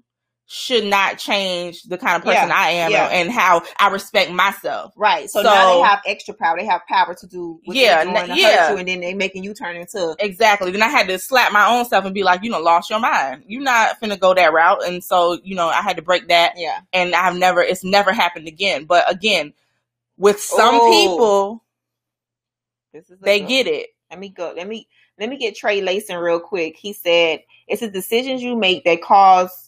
[0.47, 3.07] should not change the kind of person Yeah, I am yeah.
[3.11, 4.93] and how I respect myself.
[4.95, 5.29] Right.
[5.29, 6.57] So, now they have extra power.
[6.57, 8.67] They have power to do what Yeah, doing n- to yeah.
[8.67, 10.71] hurt you, and then they making you turn into Exactly.
[10.71, 12.99] Then I had to slap my own self and be like, you know, lost your
[12.99, 13.43] mind.
[13.47, 14.83] You're not finna go that route.
[14.85, 16.81] And so, you know, I had to break that yeah.
[16.93, 18.85] and I've never it's never happened again.
[18.85, 19.53] But again,
[20.17, 20.81] with some Ooh.
[20.81, 21.63] people,
[22.93, 23.89] This is they good get it.
[24.11, 24.53] Let me go.
[24.55, 24.87] Let me
[25.19, 26.77] let me get Trey Lason real quick.
[26.77, 29.64] He said it's the decisions you make that cause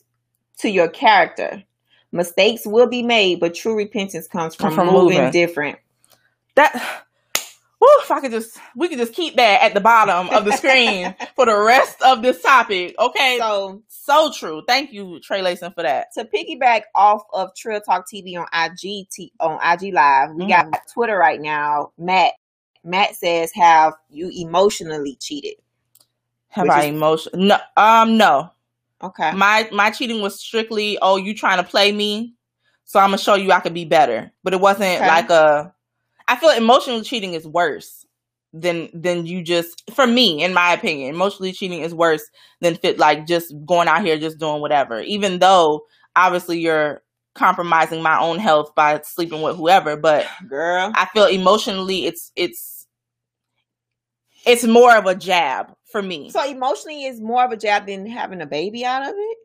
[0.59, 1.63] to your character.
[2.11, 5.31] Mistakes will be made, but true repentance comes from, From moving, moving.
[5.31, 5.77] different.
[6.55, 6.73] That
[7.79, 10.53] whew, if I could just we could just keep that at the bottom of the
[10.53, 12.95] screen for the rest of this topic.
[12.97, 13.37] Okay.
[13.39, 14.63] So, So true.
[14.67, 16.07] Thank you, Trey Lason, for that.
[16.13, 20.67] to piggyback off of Trill Talk TV on IG t- on IG Live, we got
[20.93, 21.91] Twitter right now.
[21.97, 22.33] Matt
[22.83, 25.55] Matt says, "Have you emotionally cheated?"
[26.47, 27.31] Have Which I is- emotion?
[27.47, 28.51] No, um, no.
[29.03, 29.31] Okay.
[29.33, 32.33] My my cheating was strictly, oh, you trying to play me,
[32.85, 34.31] so I'm gonna show you I could be better.
[34.43, 35.07] But it wasn't Okay.
[35.07, 35.73] like a.
[36.27, 38.05] I feel emotional cheating is worse
[38.53, 41.13] than than you just for me, in my opinion.
[41.13, 42.23] Emotionally cheating is worse
[42.61, 45.01] than fit like just going out here just doing whatever.
[45.01, 47.03] Even though obviously you're
[47.35, 50.91] compromising my own health by sleeping with whoever, but Girl.
[50.95, 52.87] I feel emotionally it's it's
[54.45, 56.29] it's more of a jab for me.
[56.29, 59.37] So emotionally is more of a jab than having a baby out of it.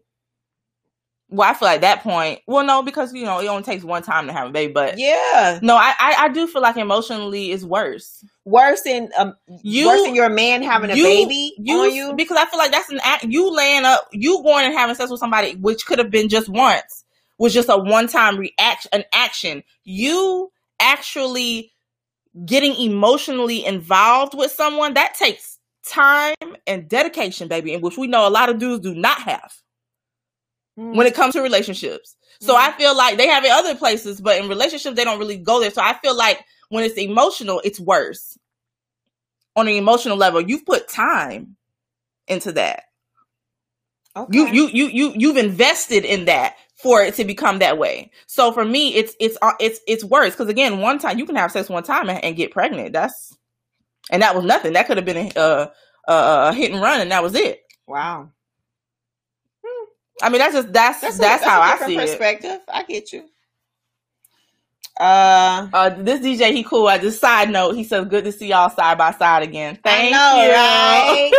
[1.30, 2.40] well, I feel like that point.
[2.46, 4.98] Well, no, because you know it only takes one time to have a baby, but
[4.98, 8.22] Yeah, no, I, I I do feel like emotionally is worse.
[8.44, 12.14] worse than um, You worse than your man having a you- baby You, on you.
[12.16, 13.24] because I feel like that's an act.
[13.24, 16.48] You laying up, you going and having sex with somebody, which could have been just
[16.50, 17.04] once,
[17.38, 19.62] was just a one time reaction, an action.
[19.84, 21.72] You actually
[22.46, 25.51] getting emotionally involved with someone that takes
[25.86, 26.34] time
[26.66, 29.52] and dedication, baby, in which we know a lot of dudes do not have.
[30.78, 30.96] Mm.
[30.96, 32.16] when it comes to relationships.
[32.40, 32.58] So Mhm.
[32.58, 35.60] I feel like they have it other places, but in relationships they don't really go
[35.60, 35.70] there.
[35.70, 38.38] So I feel like when it's emotional, it's worse.
[39.54, 41.56] On an emotional level, you've put time
[42.26, 42.84] into that.
[44.16, 44.34] okay.
[44.34, 48.10] You you you you you've invested in that for it to become that way.
[48.26, 51.36] So for me, it's it's uh, it's it's worse because again, one time you can
[51.36, 52.94] have sex one time and, and get pregnant.
[52.94, 53.36] That's
[54.12, 54.74] and that was nothing.
[54.74, 55.72] That could have been a, a,
[56.12, 57.62] a, hit and run, and that was it.
[57.88, 58.30] wow.
[60.22, 62.00] I mean, that's just that's That's that's, a, how a I see it.
[62.00, 62.60] perspective.
[62.68, 63.24] I get you.
[65.00, 66.88] Uh, Uh, this DJ, he cool.
[66.88, 70.14] I just side note, he says, "Good to see y'all side by side again." Thank
[70.14, 70.52] I know, you.
[70.52, 71.32] right?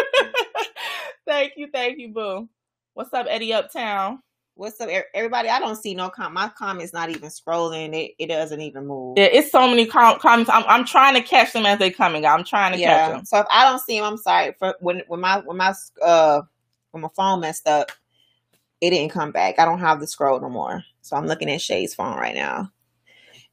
[1.28, 2.50] thank you, thank you, boo.
[2.96, 4.20] What's up, Eddie Uptown?
[4.56, 5.50] What's up, everybody?
[5.50, 6.34] I don't see no com.
[6.34, 7.96] My comments not even scrolling.
[7.96, 9.18] It it doesn't even move.
[9.18, 10.50] Yeah, it's so many com- comments.
[10.52, 12.24] I'm I'm trying to catch them as they coming.
[12.24, 13.26] I'm trying to catch them.
[13.26, 14.54] So if I don't see them, I'm sorry.
[14.60, 16.42] For when when my when my uh
[16.92, 17.92] when my phone messed up,
[18.80, 19.58] it didn't come back.
[19.58, 20.84] I don't have the scroll no more.
[21.02, 22.72] So I'm looking at Shay's phone right now.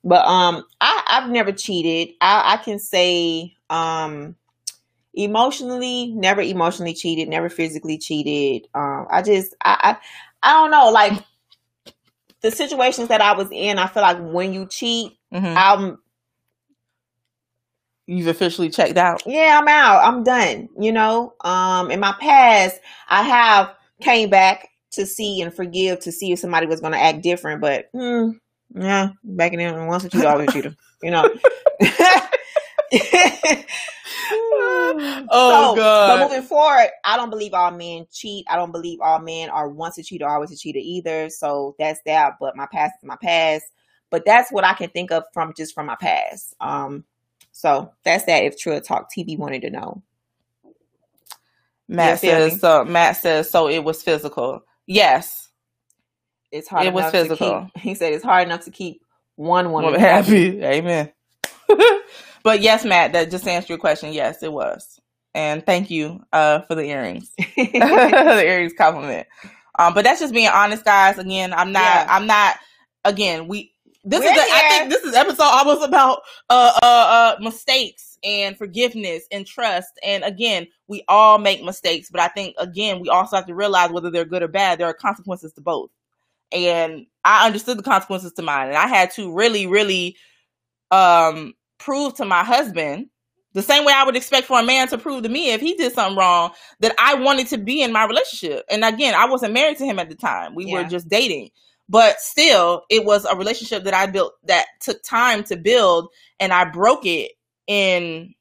[0.04, 2.14] But um, I I've never cheated.
[2.20, 4.36] I I can say um,
[5.14, 8.68] emotionally, never emotionally cheated, never physically cheated.
[8.74, 9.96] Um, I just I I
[10.42, 11.24] I, don't know like.
[12.42, 15.55] The situations that I was in, I feel like when you cheat, Mhm.
[15.57, 15.98] I'm
[18.07, 19.22] You've officially checked out.
[19.26, 20.03] yeah, I'm out.
[20.03, 20.68] I'm done.
[20.79, 26.11] You know, um, in my past, I have came back to see and forgive to
[26.12, 28.31] see if somebody was going to act different, but hmm,
[28.74, 30.74] yeah, back in then, once a cheater, always a cheater.
[31.03, 31.31] You know.
[34.33, 36.18] Oh, So, God.
[36.18, 38.46] But moving forward, I don't believe all men cheat.
[38.48, 41.31] I don't believe all men are once a cheater, always a cheater either.
[41.31, 42.35] So that's that.
[42.40, 43.64] But my past is my past.
[44.11, 46.55] But that's what I can think of from just from my past.
[46.61, 47.05] Um,
[47.53, 48.42] so that's that.
[48.44, 50.03] If Trill Talk TV wanted to know,
[51.88, 52.84] Matt says so.
[52.84, 53.68] Matt says so.
[53.68, 54.62] It was physical.
[54.86, 55.49] Yes,
[56.51, 56.86] it's hard.
[56.86, 57.70] It was enough to physical.
[57.74, 59.03] keep- he said it's hard enough to keep
[59.36, 60.62] one woman woman happy.
[60.64, 61.12] Amen.
[62.43, 63.12] but yes, Matt.
[63.12, 64.12] That just answered your question.
[64.12, 65.01] Yes, it was.
[65.34, 67.30] And thank you uh, for the earrings.
[67.57, 69.28] the earrings compliment.
[69.78, 71.18] Um, but that's just being honest, guys.
[71.18, 71.82] Again, I'm not.
[71.82, 72.07] Yeah.
[72.09, 72.57] I'm not.
[73.05, 73.72] Again, we.
[74.03, 74.38] This We're is.
[74.38, 79.47] A, I think this is episode almost about uh, uh, uh, mistakes and forgiveness and
[79.47, 79.93] trust.
[80.03, 83.91] And again, we all make mistakes, but I think again we also have to realize
[83.91, 84.78] whether they're good or bad.
[84.78, 85.91] There are consequences to both.
[86.53, 90.16] and I understood the consequences to mine, and I had to really, really
[90.91, 93.09] um prove to my husband
[93.55, 95.74] the same way I would expect for a man to prove to me if he
[95.74, 98.64] did something wrong that I wanted to be in my relationship.
[98.70, 100.55] And again, I wasn't married to him at the time.
[100.55, 100.74] We Yeah.
[100.74, 101.51] were just dating.
[101.89, 106.53] But still, it was a relationship that I built that took time to build and
[106.53, 107.33] I broke it
[107.66, 108.35] in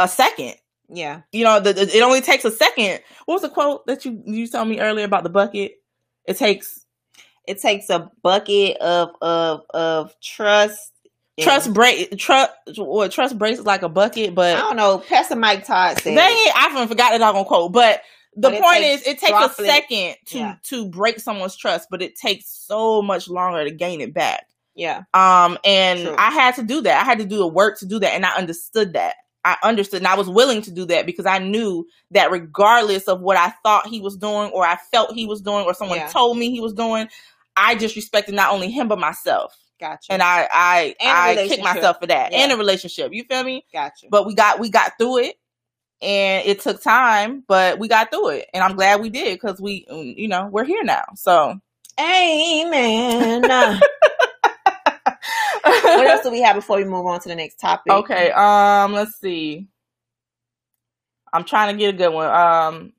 [0.00, 0.54] a second.
[0.88, 1.22] Yeah.
[1.32, 3.00] You know, the, the- it only takes a second.
[3.26, 5.74] What was the quote that you you told me earlier about the bucket?
[6.26, 6.84] It takes
[7.46, 10.92] It takes a bucket of of of trust.
[11.40, 14.98] Trust break trust what trust breaks like a bucket, but I don't know.
[14.98, 16.14] Pastor Mike Todd said.
[16.14, 17.72] Dang it, I even forgot that I'm gonna quote.
[17.72, 18.02] But
[18.36, 20.54] the But point is, it takes a second to Yeah.
[20.64, 24.46] to break someone's trust, but it takes so much longer to gain it back.
[24.74, 25.02] Yeah.
[25.14, 26.14] Um, and True.
[26.16, 27.02] I had to do that.
[27.02, 29.16] I had to do the work to do that, and I understood that.
[29.44, 33.20] I understood, and I was willing to do that because I knew that regardless of
[33.20, 36.08] what I thought he was doing, or I felt he was doing, or someone Yeah.
[36.08, 37.08] told me he was doing,
[37.56, 40.12] I just respected not only him but myself, Gotcha.
[40.12, 42.38] and I I And I kicked myself for that, Yeah.
[42.40, 43.12] and a relationship.
[43.14, 43.64] You feel me?
[43.72, 44.06] gotcha.
[44.10, 45.36] but we got we got through it
[46.02, 49.60] and it took time but we got through it and i'm glad we did because
[49.60, 51.60] we you know we're here now so
[52.00, 53.42] Amen.
[55.62, 57.92] what else do we have before we move on to the next topic?
[57.92, 59.68] okay um let's see
[61.34, 62.92] i'm trying to get a good one um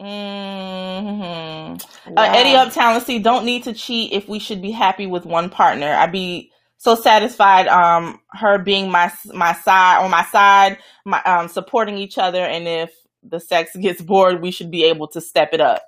[0.00, 1.84] mhm.
[2.06, 2.24] Wow.
[2.24, 3.18] Uh, Eddie Uptown, see.
[3.18, 5.88] Don't need to cheat if we should be happy with one partner.
[5.92, 7.68] I'd be so satisfied.
[7.68, 12.68] Um, her being my my side on my side, my um supporting each other, and
[12.68, 12.92] if
[13.22, 15.82] the sex gets bored, we should be able to step it up.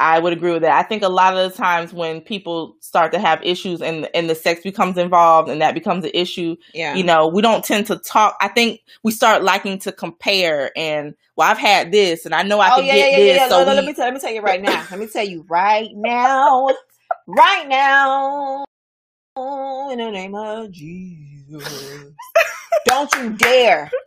[0.00, 0.78] I would agree with that.
[0.78, 4.28] I think a lot of the times when people start to have issues and and
[4.30, 6.94] the sex becomes involved and that becomes an issue, Yeah.
[6.96, 8.36] you know, we don't tend to talk.
[8.40, 12.60] I think we start liking to compare and well, I've had this and I know
[12.60, 13.36] I oh can yeah, get yeah, yeah, this.
[13.36, 13.48] yeah.
[13.48, 14.86] So No, no, we- let me tell, let me tell you right now.
[14.90, 16.70] Let me tell you right now,
[17.26, 18.64] right now,
[19.90, 22.12] in the name of Jesus,
[22.86, 23.90] don't you dare.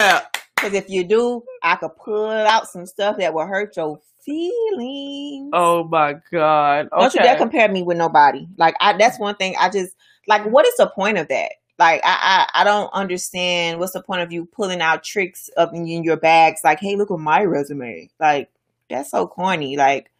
[0.00, 5.50] Because if you do, I could pull out some stuff that will hurt your feelings.
[5.52, 6.88] Oh my god.
[6.90, 8.46] Don't you dare compare me with nobody.
[8.56, 9.94] Like I that's one thing I just
[10.26, 11.52] like what is the point of that?
[11.78, 15.74] Like I I, I don't understand what's the point of you pulling out tricks up
[15.74, 18.10] in, in your bags like, hey, look at my resume.
[18.20, 18.50] Like
[18.90, 19.76] that's so corny.
[19.76, 20.10] Like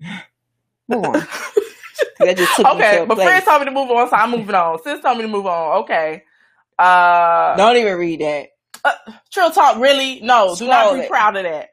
[0.88, 1.26] move on.
[2.20, 3.28] That just took okay, but place.
[3.28, 4.82] friends told me to move on, so I'm moving on.
[4.82, 5.82] Sis told me to move on.
[5.82, 6.24] Okay.
[6.76, 8.48] Uh Don't even read that.
[9.30, 10.20] Trill Talk, really?
[10.20, 11.08] No, do not be it.
[11.08, 11.70] proud of that.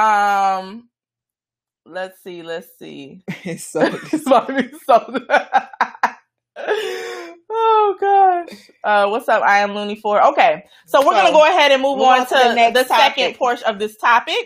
[0.00, 0.88] Um
[1.86, 3.22] let's see, let's see.
[3.44, 5.26] It's so It's about to be so
[7.56, 8.70] Oh gosh.
[8.82, 9.42] Uh what's up?
[9.42, 10.22] I am Looney for.
[10.32, 10.64] Okay.
[10.86, 13.96] So we're gonna go ahead and move, on, to the the, second portion of this
[13.96, 14.36] topic.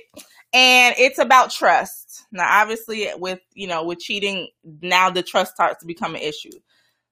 [0.52, 2.24] And it's about trust.
[2.32, 4.48] Now obviously with you know, with cheating,
[4.82, 6.50] now the trust starts to become an issue.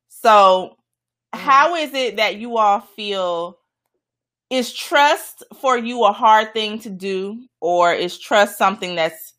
[0.09, 0.77] So
[1.35, 1.39] Mm.
[1.41, 3.59] how is it that you all feel
[4.51, 9.35] is trust for you a hard thing to do or is trust something that's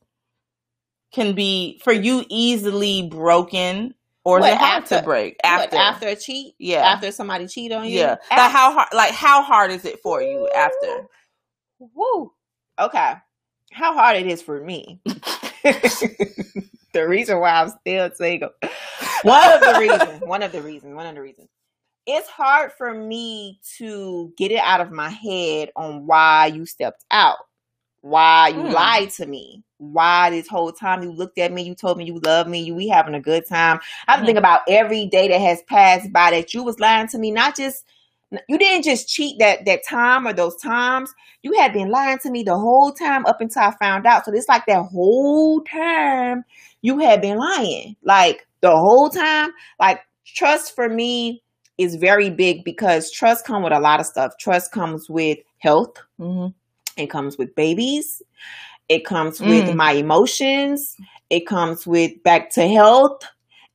[1.13, 3.93] can be for you easily broken
[4.25, 6.55] or What, it hard after- to break What, after after a cheat?
[6.59, 6.81] Yeah.
[6.81, 7.99] After somebody cheat on you?
[7.99, 11.07] yeah After- like how hard like how hard is it for you after
[11.79, 12.31] Woo.
[12.79, 13.13] Okay.
[13.71, 14.99] How hard it is for me.
[15.63, 18.49] the reason why I'm still single.
[19.23, 20.21] One of the reasons.
[20.25, 20.95] One of the reasons.
[20.95, 21.49] One of the reasons.
[22.05, 27.03] It's hard for me to get it out of my head on why you stepped
[27.11, 27.37] out.
[28.09, 28.71] Why you Hmm.
[28.71, 29.63] lied to me.
[29.79, 32.73] Why this whole time you looked at me, you told me you love me, you
[32.73, 33.79] we having a good time.
[34.07, 37.19] I to think about every day that has passed by that you was lying to
[37.19, 37.83] me, not just
[38.49, 41.13] you didn't just cheat that that time or those times.
[41.43, 44.25] You had been lying to me the whole time up until I found out.
[44.25, 46.43] So it's like that whole time
[46.81, 47.95] you had been lying.
[48.03, 49.51] Like the whole time.
[49.79, 51.43] Like trust for me
[51.77, 54.33] is very big because trust comes with a lot of stuff.
[54.39, 55.95] Trust comes with health.
[56.19, 56.47] mm-hmm.
[56.97, 58.21] It comes with babies.
[58.89, 59.75] It comes with Mm.
[59.75, 60.95] my emotions.
[61.29, 63.21] It comes with back to health.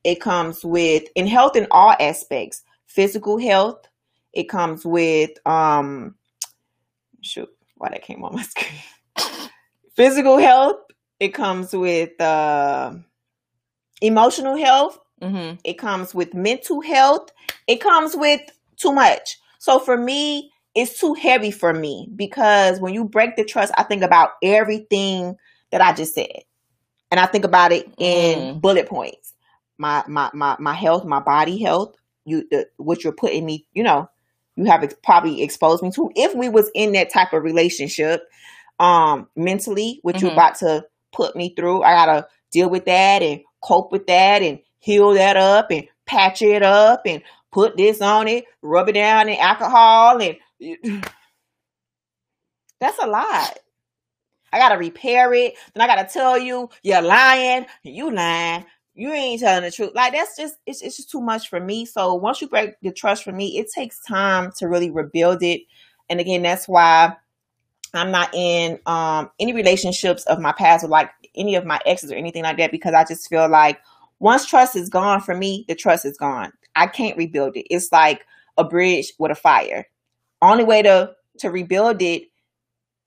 [0.03, 2.63] It comes with in health in all aspects.
[2.87, 3.87] Physical health.
[4.33, 6.15] It comes with um
[7.21, 9.49] shoot, why that came on my screen.
[9.95, 10.77] Physical health.
[11.19, 12.93] It comes with uh
[14.01, 14.99] emotional health.
[15.21, 15.55] Mm-hmm.
[15.63, 17.29] It comes with mental health.
[17.67, 18.41] It comes with
[18.75, 19.37] too much.
[19.59, 23.83] So for me, it's too heavy for me because when you break the trust, I
[23.83, 25.35] think about everything
[25.71, 26.41] that I just said.
[27.11, 28.61] And I think about it in Mm.
[28.61, 29.33] bullet points.
[29.77, 31.95] My my my my health, my body health,
[32.25, 34.09] you the, what you're putting me, you know,
[34.55, 38.23] you have ex- probably exposed me to if we was in that type of relationship
[38.79, 40.33] um mentally what you're Mhm.
[40.33, 41.83] about to put me through.
[41.83, 46.41] I gotta deal with that and cope with that and heal that up and patch
[46.41, 47.21] it up and
[47.51, 50.37] put this on it, rub it down in alcohol and
[52.79, 53.57] that's a lot.
[54.51, 55.55] I gotta repair it.
[55.73, 57.65] Then I gotta tell you you're lying.
[57.83, 58.65] You lying.
[58.93, 59.91] You ain't telling the truth.
[59.95, 61.85] Like that's just it's it's just too much for me.
[61.85, 65.61] So once you break the trust for me, it takes time to really rebuild it.
[66.09, 67.15] And again, that's why
[67.93, 72.11] I'm not in um any relationships of my past or like any of my exes
[72.11, 73.79] or anything like that because I just feel like
[74.19, 76.51] once trust is gone for me, the trust is gone.
[76.75, 77.65] I can't rebuild it.
[77.71, 78.25] It's like
[78.57, 79.87] a bridge with a fire.
[80.43, 82.23] Only way to to rebuild it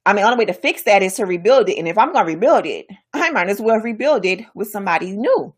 [0.07, 1.79] I mean, only way to fix that is to rebuild it.
[1.79, 5.11] And if I'm going to rebuild it, I might as well rebuild it with somebody
[5.11, 5.53] new.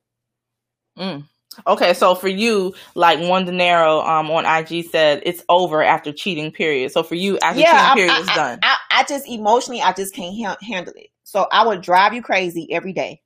[0.99, 1.25] Mm.
[1.67, 6.51] Okay, so for you, like one Dinero um on IG said, it's over after cheating
[6.51, 6.93] period.
[6.93, 8.61] So for you, after yeah, cheating period is done.
[8.63, 11.09] I, I, just emotionally, I just can't ha- handle it.
[11.25, 13.21] So I would drive you crazy every day.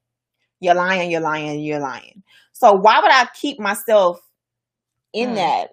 [0.60, 2.22] You're lying, you're lying, you're lying.
[2.52, 4.18] So why would I keep myself
[5.12, 5.34] in mm.
[5.34, 5.70] that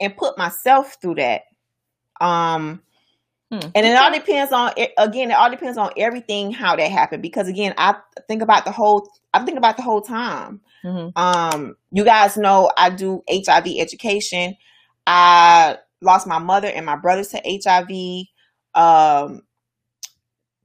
[0.00, 1.42] and put myself through that?
[2.20, 2.82] Um,
[3.50, 3.60] Hmm.
[3.74, 5.30] And it all depends on again.
[5.30, 7.22] It all depends on everything how that happened.
[7.22, 7.96] Because again, I
[8.26, 9.10] think about the whole.
[9.32, 10.60] I think about the whole time.
[10.84, 11.18] Mm-hmm.
[11.18, 14.56] Um, you guys know I do HIV education.
[15.06, 18.26] I lost my mother and my brothers to HIV
[18.74, 19.42] um,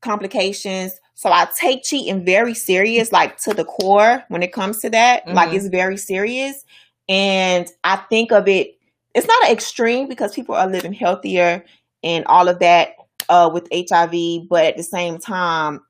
[0.01, 0.99] complications.
[1.15, 5.25] So I take cheating very serious, like to the core when it comes to that.
[5.25, 5.35] Mm-hmm.
[5.35, 6.65] Like it's very serious.
[7.07, 8.77] And I think of it,
[9.13, 11.63] it's not an extreme because people are living healthier
[12.03, 12.95] and all of that
[13.29, 15.81] uh, with HIV, but at the same time,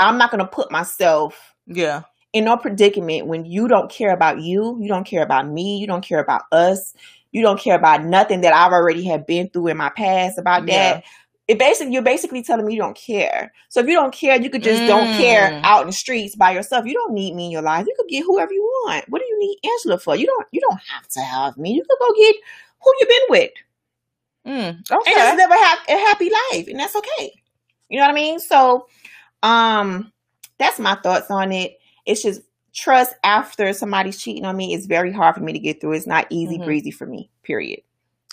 [0.00, 4.40] I'm not going to put myself yeah in no predicament when you don't care about
[4.40, 6.94] you, you don't care about me, you don't care about us,
[7.30, 10.66] you don't care about nothing that I've already have been through in my past about
[10.66, 10.94] yeah.
[10.94, 11.04] that.
[11.48, 13.52] It basically you're basically telling me you don't care.
[13.68, 14.86] So if you don't care, you could just mm.
[14.86, 15.60] don't care mm.
[15.64, 16.86] out in the streets by yourself.
[16.86, 17.86] You don't need me in your life.
[17.86, 19.04] You could get whoever you want.
[19.08, 20.16] What do you need Angela for?
[20.16, 21.74] You don't you don't have to have me.
[21.74, 22.36] You can go get
[22.80, 23.50] who you been with.
[24.46, 25.12] Mm, okay.
[25.12, 27.32] And just never have a happy life, and that's okay.
[27.88, 28.40] You know what I mean?
[28.40, 28.86] So,
[29.42, 30.12] um,
[30.58, 31.78] that's my thoughts on it.
[32.06, 35.80] It's just trust after somebody's cheating on me is very hard for me to get
[35.80, 35.92] through.
[35.92, 36.64] It's not easy mm-hmm.
[36.64, 37.30] breezy for me.
[37.42, 37.80] Period.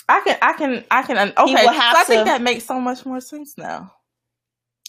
[0.08, 1.18] I can, I can, I can.
[1.38, 3.94] Okay, so I think that makes so much more sense now.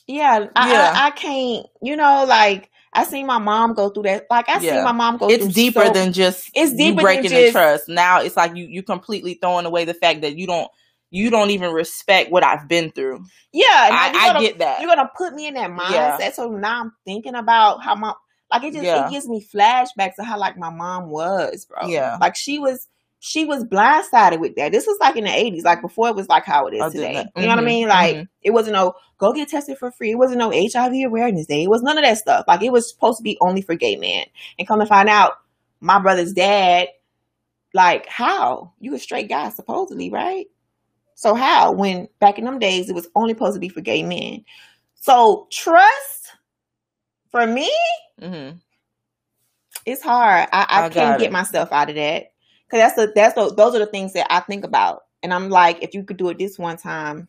[0.06, 0.92] Yeah, I, yeah.
[0.94, 1.66] I, I can't.
[1.82, 4.26] You know, like I seen my mom go through that.
[4.30, 4.76] Like I yeah.
[4.76, 5.30] seen my mom go.
[5.30, 7.88] It's deeper so, than just it's deeper breaking just, the trust.
[7.88, 10.68] Now it's like you you completely throwing away the fact that you don't
[11.10, 13.24] you don't even respect what I've been through.
[13.52, 14.80] Yeah, I, gonna, I, get that.
[14.80, 16.20] You're gonna put me in that mindset.
[16.20, 16.32] Yeah.
[16.32, 18.14] So now I'm thinking about how my
[18.50, 19.06] like it just yeah.
[19.06, 21.86] it gives me flashbacks of how like my mom was, bro.
[21.88, 22.88] Yeah, like she was
[23.22, 24.72] she was blindsided with that.
[24.72, 26.90] This was like in the 80s, like before it was like how it is oh,
[26.90, 27.14] today.
[27.14, 27.40] Mm-hmm.
[27.40, 27.66] You know what I mm-hmm.
[27.66, 27.88] mean?
[27.88, 28.24] Like mm-hmm.
[28.40, 30.12] it wasn't no go get tested for free.
[30.12, 31.62] It wasn't no HIV awareness day.
[31.62, 32.46] It was none of that stuff.
[32.48, 34.24] Like it was supposed to be only for gay men.
[34.58, 35.34] And come to find out,
[35.82, 36.88] my brother's dad,
[37.74, 40.46] like how you a straight guy supposedly, right?
[41.14, 44.02] So how when back in them days it was only supposed to be for gay
[44.02, 44.46] men?
[44.94, 46.32] So trust
[47.30, 47.70] for me,
[48.20, 48.56] mm-hmm.
[49.84, 50.48] it's hard.
[50.50, 52.29] I, I, I can't get myself out of that
[52.70, 55.48] because that's the that's the, those are the things that I think about, and I'm
[55.50, 57.28] like, if you could do it this one time.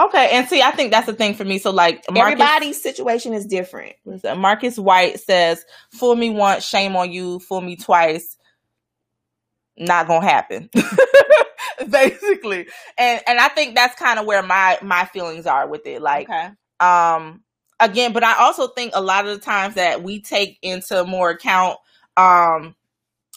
[0.00, 1.58] Okay, and see, I think that's the thing for me.
[1.58, 3.94] So, like, Marcus, everybody's situation is different.
[4.36, 7.38] Marcus White says, "Fool me once, shame on you.
[7.40, 8.36] Fool me twice,
[9.76, 10.70] not gonna happen."
[11.88, 12.68] basically.
[12.98, 16.02] And and I think that's kind of where my my feelings are with it.
[16.02, 16.50] Like okay.
[16.80, 17.42] um
[17.80, 21.30] again, but I also think a lot of the times that we take into more
[21.30, 21.78] account
[22.16, 22.74] um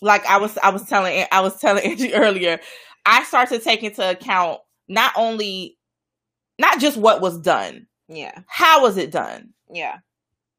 [0.02, 2.60] like I was I was telling I was telling Angie earlier,
[3.06, 5.78] I start to take into account not only
[6.60, 7.88] not just what was done.
[8.08, 8.40] Yeah.
[8.48, 9.54] How was it done?
[9.72, 9.98] Yeah.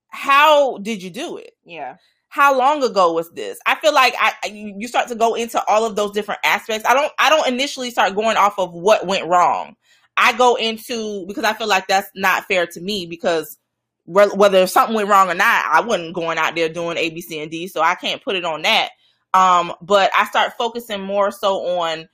[0.08, 1.52] How did you do it?
[1.64, 1.96] Yeah
[2.28, 5.86] how long ago was this i feel like i you start to go into all
[5.86, 9.26] of those different aspects i don't i don't initially start going off of what went
[9.26, 9.74] wrong
[10.18, 13.58] i go into because i feel like that's not fair to me because
[14.04, 17.40] whether something went wrong or not i wasn't going out there doing a b c
[17.40, 18.90] and d so i can't put it on that
[19.36, 22.08] um but i start focusing more so on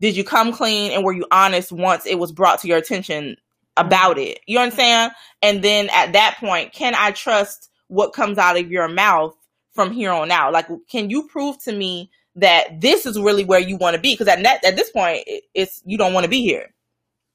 [0.00, 3.36] did you come clean and were you honest once it was brought to your attention
[3.76, 5.12] about it you understand
[5.42, 9.34] and then at that point can i trust what comes out of your mouth
[9.74, 10.52] from here on out?
[10.52, 14.14] Like, can you prove to me that this is really where you want to be?
[14.14, 16.72] Because at that, at this point, it's you don't want to be here.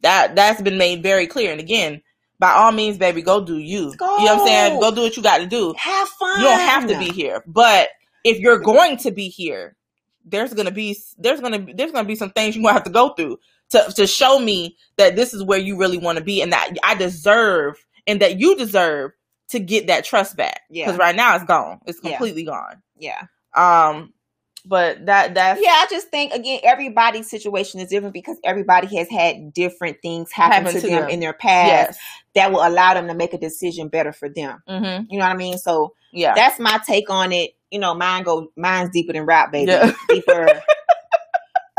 [0.02, 1.52] That that's been made very clear.
[1.52, 2.02] And again,
[2.40, 3.94] by all means, baby, go do you.
[3.96, 4.18] Go.
[4.18, 4.80] You know what I'm saying?
[4.80, 5.74] Go do what you got to do.
[5.78, 6.40] Have fun.
[6.40, 7.90] You don't have to be here, but
[8.30, 9.76] if you're going to be here,
[10.26, 13.10] there's gonna be there's gonna there's gonna be some things you're gonna have to go
[13.10, 13.38] through
[13.72, 16.72] to to show me that this is where you really want to be and that
[16.84, 19.12] I deserve and that you deserve
[19.50, 20.62] to get that trust back.
[20.70, 20.86] Yeah.
[20.86, 21.80] Because right now it's gone.
[21.86, 22.12] It's Yeah.
[22.12, 22.82] completely gone.
[22.98, 23.24] Yeah.
[23.56, 24.14] Um,
[24.66, 29.10] but that that's Yeah, I just think again, everybody's situation is different because everybody has
[29.10, 31.10] had different things happen Happen to, to them, them.
[31.10, 31.98] in their past yes.
[32.36, 34.62] that will allow them to make a decision better for them.
[34.68, 35.06] Mm-hmm.
[35.10, 35.58] You know what I mean?
[35.58, 36.34] So Yeah.
[36.36, 37.51] that's my take on it.
[37.72, 39.72] You know, mine go mine's deeper than rap, baby.
[39.72, 39.93] Yeah.
[40.10, 40.47] Deeper.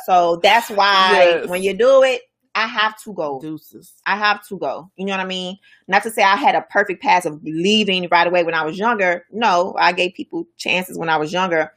[0.05, 1.11] so that's why
[1.41, 1.49] Yes.
[1.49, 2.23] when you do it,
[2.55, 3.41] I have to go.
[3.41, 3.93] Deuces.
[4.07, 4.91] I have to go.
[4.97, 5.59] You know what I mean?
[5.89, 8.79] Not to say I had a perfect path of leaving right away when I was
[8.79, 9.25] younger.
[9.31, 11.73] No, I gave people chances when I was younger.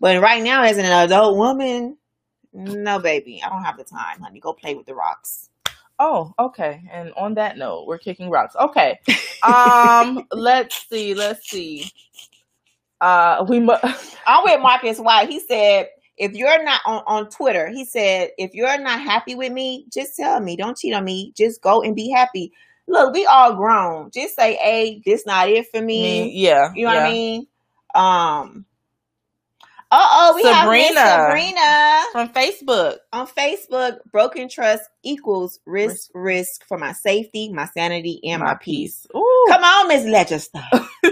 [0.00, 1.96] But right now, as an adult woman,
[2.52, 4.40] no, baby, I don't have the time, honey.
[4.40, 5.48] Go play with the rocks.
[5.98, 6.82] Oh, okay.
[6.90, 8.54] And on that note, we're kicking rocks.
[8.56, 9.00] Okay.
[9.42, 11.14] Um, let's see.
[11.14, 11.90] Let's see.
[13.00, 13.74] Uh, we mu-
[14.26, 15.28] I'm with Marcus White.
[15.28, 19.52] He said, if you're not on, on Twitter, he said, if you're not happy with
[19.52, 20.56] me, just tell me.
[20.56, 21.32] Don't cheat on me.
[21.36, 22.52] Just go and be happy.
[22.86, 24.10] Look, we all grown.
[24.12, 26.22] Just say, hey, this not it for me.
[26.22, 26.72] me, yeah.
[26.74, 27.02] You know yeah.
[27.02, 27.46] what I mean?
[27.94, 28.64] Um.
[29.90, 31.00] Uh oh, we have Miss Sabrina.
[31.00, 32.98] Sabrina From Facebook.
[33.10, 33.98] on Facebook.
[34.12, 39.06] Broken trust equals risk, risk for my safety, my sanity, and my, peace.
[39.16, 39.46] Ooh.
[39.48, 40.86] Come on, Miss Legislator.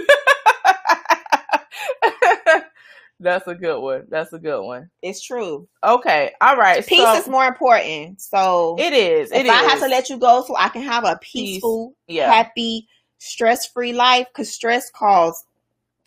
[3.19, 4.05] That's a good one.
[4.11, 4.91] That's a good one.
[5.01, 5.67] It's true.
[5.83, 6.33] Okay.
[6.43, 6.87] All right.
[6.87, 8.21] Peace so is more important.
[8.21, 9.33] So it is.
[9.33, 12.31] if It I have to let you go, so I can have a peaceful, yeah.
[12.31, 12.87] happy,
[13.19, 15.47] stress-free life, because stress causes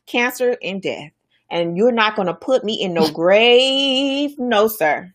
[0.05, 1.09] cancer and death.
[1.51, 4.37] And you're not going to put me in no grave.
[4.37, 5.11] No, sir.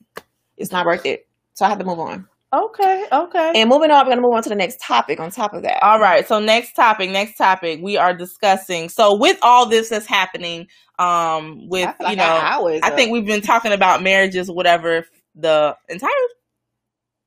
[0.56, 1.26] It's not worth it.
[1.54, 2.26] So I have to move on.
[2.52, 3.04] Okay.
[3.10, 3.52] Okay.
[3.56, 5.62] And moving on, we're going to move on to the next topic on top of
[5.62, 5.82] that.
[5.82, 6.26] All right.
[6.26, 8.88] So next topic, next topic, we are discussing.
[8.88, 10.68] So with all this that's happening,
[10.98, 12.94] um, with I feel like you know, I up.
[12.94, 15.04] think we've been talking about marriages, whatever,
[15.34, 16.10] the entire.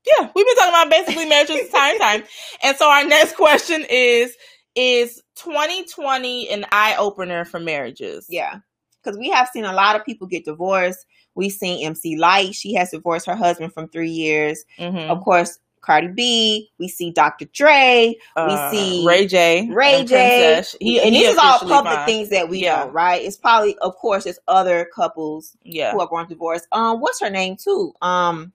[0.05, 2.23] Yeah, we've been talking about basically marriages the entire time.
[2.63, 4.33] And so our next question is:
[4.75, 8.27] Is 2020 an eye opener for marriages?
[8.29, 8.59] Yeah.
[9.07, 11.05] Because we have seen a lot of people get divorced.
[11.33, 12.53] We've seen MC Lyte.
[12.53, 14.65] She has divorced her husband from three years.
[14.77, 15.07] Mhm.
[15.09, 16.69] Of course, Cardi B.
[16.77, 17.45] We see Dr.
[17.53, 18.17] Dre.
[18.35, 19.69] Uh, see Ray J.
[19.71, 20.61] Ray and J.
[20.81, 22.05] He, and he this is all public fine.
[22.05, 22.83] things that we Yeah.
[22.83, 23.21] know, right?
[23.23, 25.93] It's probably, of course, there's other couples Yeah.
[25.93, 26.67] who are going through divorce.
[26.73, 27.93] Um, what's her name too?
[28.01, 28.51] Um,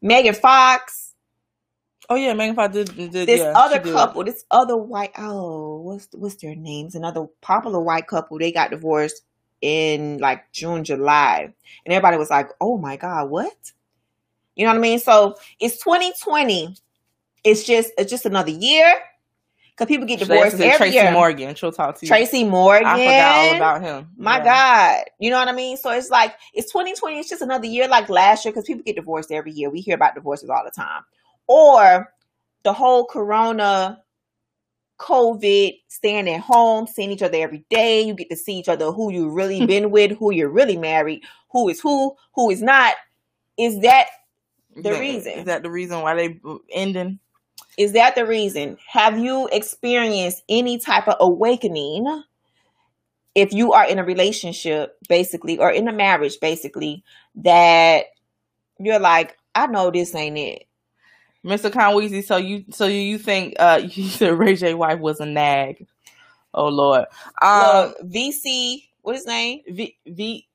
[0.00, 1.01] Megan Fox.
[2.08, 2.94] Oh yeah, Megan Fox did.
[2.96, 3.92] did This yeah, other she did.
[3.94, 5.12] couple, this other white.
[5.16, 6.94] Oh, what's what's their names?
[6.94, 8.38] Another popular white couple.
[8.38, 9.22] They got divorced
[9.60, 11.52] in like June, July,
[11.84, 13.72] and everybody was like, "Oh my god, what?"
[14.56, 14.98] You know what I mean?
[14.98, 16.74] So it's 2020.
[17.44, 18.86] It's just it's just another year
[19.70, 21.12] because people get divorced every Tracy year.
[21.12, 21.54] Morgan.
[21.54, 22.08] She'll talk to you.
[22.08, 22.86] Tracy Morgan.
[22.86, 24.08] I forgot all about him.
[24.16, 24.44] My Yeah.
[24.96, 25.04] God.
[25.18, 25.76] You know what I mean?
[25.78, 27.18] So it's like, it's 2020.
[27.18, 29.70] It's just another year like last year because people get divorced every year.
[29.70, 31.02] We hear about divorces all the time.
[31.52, 32.12] Or
[32.62, 34.00] the whole Corona,
[34.98, 38.02] COVID, staying at home, seeing each other every day.
[38.02, 41.22] You get to see each other, who you really been with, who you're really married,
[41.50, 42.94] who is who, who is not.
[43.58, 44.06] Is that
[44.74, 45.32] the Is that- reason.
[45.40, 46.40] Is that the reason why they
[46.72, 47.18] ending?
[47.78, 48.76] is that the reason?
[48.86, 52.22] Have you experienced any type of awakening
[53.34, 57.02] if you are in a relationship, basically, or in a marriage, basically,
[57.36, 58.04] that
[58.78, 60.64] you're like, I know this ain't it.
[61.44, 61.70] Mr.
[61.70, 65.86] Conweezy, so you so you think uh you said Ray J wife was a nag.
[66.54, 67.06] Oh Lord.
[67.40, 69.60] Um Look, VC, what his name?
[69.68, 70.46] V V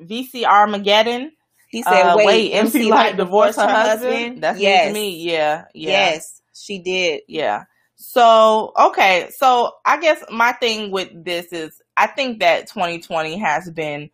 [0.00, 1.32] VC Armageddon.
[1.68, 4.42] He said, Uh, wait, MC MC Lyte Lyte divorced her husband.
[4.42, 4.92] That's yes.
[4.94, 5.22] me.
[5.22, 5.64] Yeah.
[5.74, 5.90] Yeah.
[5.90, 7.22] Yes, she did.
[7.26, 7.64] Yeah.
[7.96, 9.28] So, okay.
[9.36, 14.10] So, I guess my thing with this is I think that 2020 has been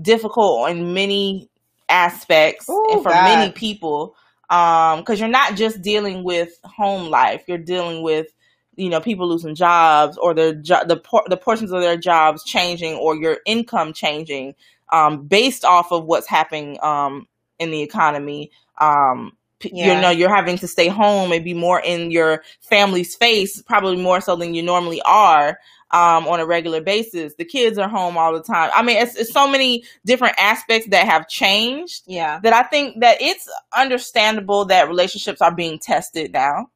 [0.00, 1.48] difficult in many
[1.88, 3.24] aspects Ooh, and for God.
[3.24, 4.16] many people.
[4.52, 8.28] Um, cause you're not just dealing with home life, you're dealing with,
[8.76, 12.44] you know, people losing jobs or their jo- the por- the portions of their jobs
[12.44, 14.54] changing or your income changing,
[14.92, 17.28] um, based off of what's happening, um,
[17.58, 18.52] in the economy.
[18.80, 19.32] Um,
[19.64, 19.94] Yeah.
[19.94, 23.96] you know, you're having to stay home and be more in your family's face, probably
[23.96, 25.58] more so than you normally are
[25.90, 27.34] um, on a regular basis.
[27.34, 28.70] The kids are home all the time.
[28.74, 32.40] I mean, it's, it's so many different aspects that have changed Yeah.
[32.42, 36.68] that I think that it's understandable that relationships are being tested now.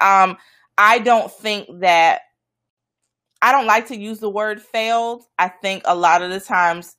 [0.00, 0.36] Um,
[0.78, 2.22] I don't think that
[3.42, 5.22] I don't like to use the word failed.
[5.38, 6.95] I think a lot of the times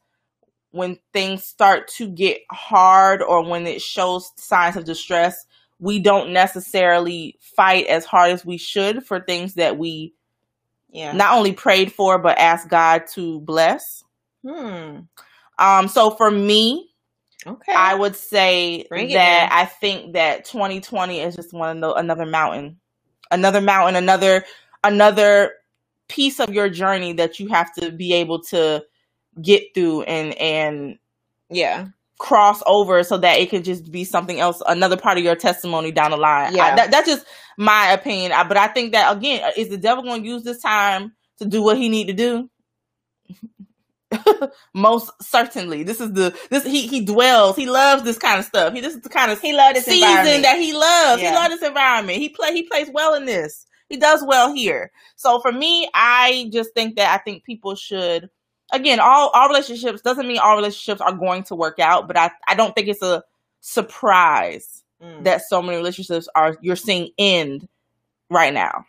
[0.78, 5.46] when things start to get hard or when it shows signs of distress,
[5.80, 10.14] we don't necessarily fight as hard as we should for things that we
[10.90, 11.12] Yeah.
[11.14, 14.04] not only prayed for but asked God to bless.
[14.44, 15.00] hmm.
[15.60, 16.92] Um, so for me,
[17.46, 17.74] Okay.
[17.74, 19.50] I would say Bring that.
[19.52, 22.80] I think that 2020 is just one of the, another mountain,
[23.32, 24.44] another mountain, another
[24.84, 25.54] another
[26.10, 28.84] piece of your journey that you have to be able to
[29.42, 30.98] get through and and
[31.50, 31.88] Yeah.
[32.20, 35.92] cross over so that it could just be something else, another part of your testimony
[35.92, 36.56] down the line.
[36.56, 36.66] Yeah.
[36.66, 37.26] I, that, that's just
[37.58, 38.32] my opinion.
[38.32, 41.14] I, but I think that again, uh, is the devil going to use this time
[41.40, 42.50] to do what he need to do?
[44.74, 45.84] Most certainly.
[45.84, 47.56] This is the this he he dwells.
[47.56, 48.74] He loves this kind of stuff.
[48.74, 51.22] He this is the kind of He loved this season that he loves.
[51.22, 51.30] Yeah.
[51.32, 52.18] He loves this environment.
[52.20, 53.66] He play he plays well in this.
[53.90, 54.92] He does well here.
[55.18, 58.30] So for me, I just think that I think people should
[58.72, 62.32] again, all all relationships doesn't mean all relationships are going to work out, but I
[62.48, 63.24] I don't think it's a
[63.62, 65.26] surprise Mm.
[65.26, 67.68] that so many relationships are you're seeing end
[68.32, 68.86] right now.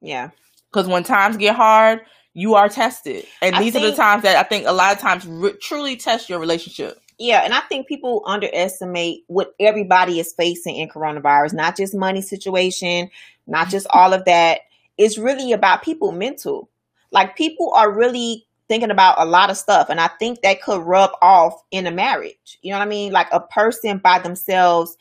[0.00, 0.30] yeah.
[0.70, 2.00] Because when times get hard,
[2.32, 4.98] you are tested, and I these are the times that I think a lot of
[4.98, 6.98] times re- truly test your relationship.
[7.18, 12.22] Yeah, and I think people underestimate what everybody is facing in coronavirus, not just money
[12.22, 13.10] situation,
[13.46, 14.60] not just all of that.
[14.96, 16.70] It's really about people mental.
[17.12, 20.82] Like people are really thinking about a lot of stuff, and I think that could
[20.82, 22.58] rub off in a marriage.
[22.62, 23.12] You know what I mean?
[23.12, 24.96] Like a person by themselves,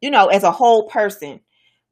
[0.00, 1.40] you know, as a whole person,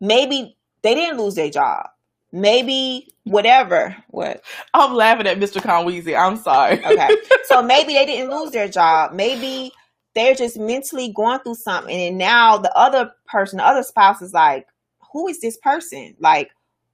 [0.01, 1.89] maybe they didn't lose their job.
[2.33, 3.97] Maybe whatever.
[4.09, 4.43] What?
[4.75, 5.61] I'm laughing at Mr.
[5.61, 6.19] Conweezy.
[6.19, 6.85] I'm sorry.
[6.85, 7.09] Okay.
[7.45, 9.13] so maybe they didn't lose their job.
[9.13, 9.73] Maybe
[10.15, 11.95] they're just mentally going through something.
[11.95, 14.67] And now the other person, the other spouse is like,
[15.13, 16.17] who is this person?
[16.21, 16.51] Like,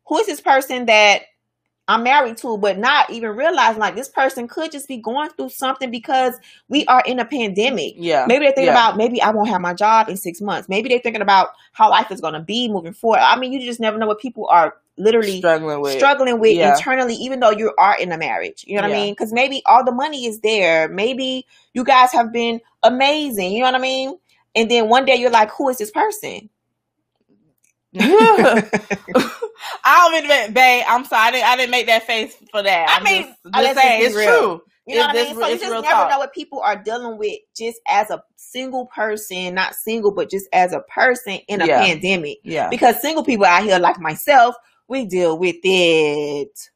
[0.07, 1.23] who is this person that
[1.89, 5.49] I'm married to, but not even realizing like this person could just be going through
[5.51, 6.35] something because
[6.69, 7.95] we are in a pandemic.
[7.97, 8.25] yeah.
[8.29, 8.89] Maybe they're thinking Yeah.
[8.89, 10.69] about maybe I won't have my job in six months.
[10.69, 13.19] Maybe they're thinking about how life is going to be moving forward.
[13.21, 15.93] I mean, you just never know what people are literally struggling with.
[15.95, 16.75] struggling with Yeah.
[16.75, 18.65] internally, even though you are in a marriage.
[18.67, 19.13] You know what I mean?
[19.15, 20.89] Because maybe all the money is there.
[20.89, 23.53] Maybe you guys have been amazing.
[23.53, 24.17] You know what I mean?
[24.55, 26.49] And then one day you're like, who is this person?
[29.85, 30.85] I'll admit, babe.
[30.89, 31.29] I'm sorry.
[31.29, 32.89] I didn't, I didn't make that face for that.
[32.89, 33.23] I I'm mean,
[33.53, 34.27] just, just saying, it's real.
[34.39, 34.63] true.
[34.87, 35.45] You know what I It's- mean?
[35.45, 36.11] it's- So you just never talk.
[36.11, 40.49] know what people are dealing with just as a single person, not single, but just
[40.53, 41.85] as a person in a Yeah.
[41.85, 42.39] pandemic.
[42.43, 42.69] Yeah.
[42.69, 44.57] Because single people out here like myself,
[44.89, 46.71] we deal with it.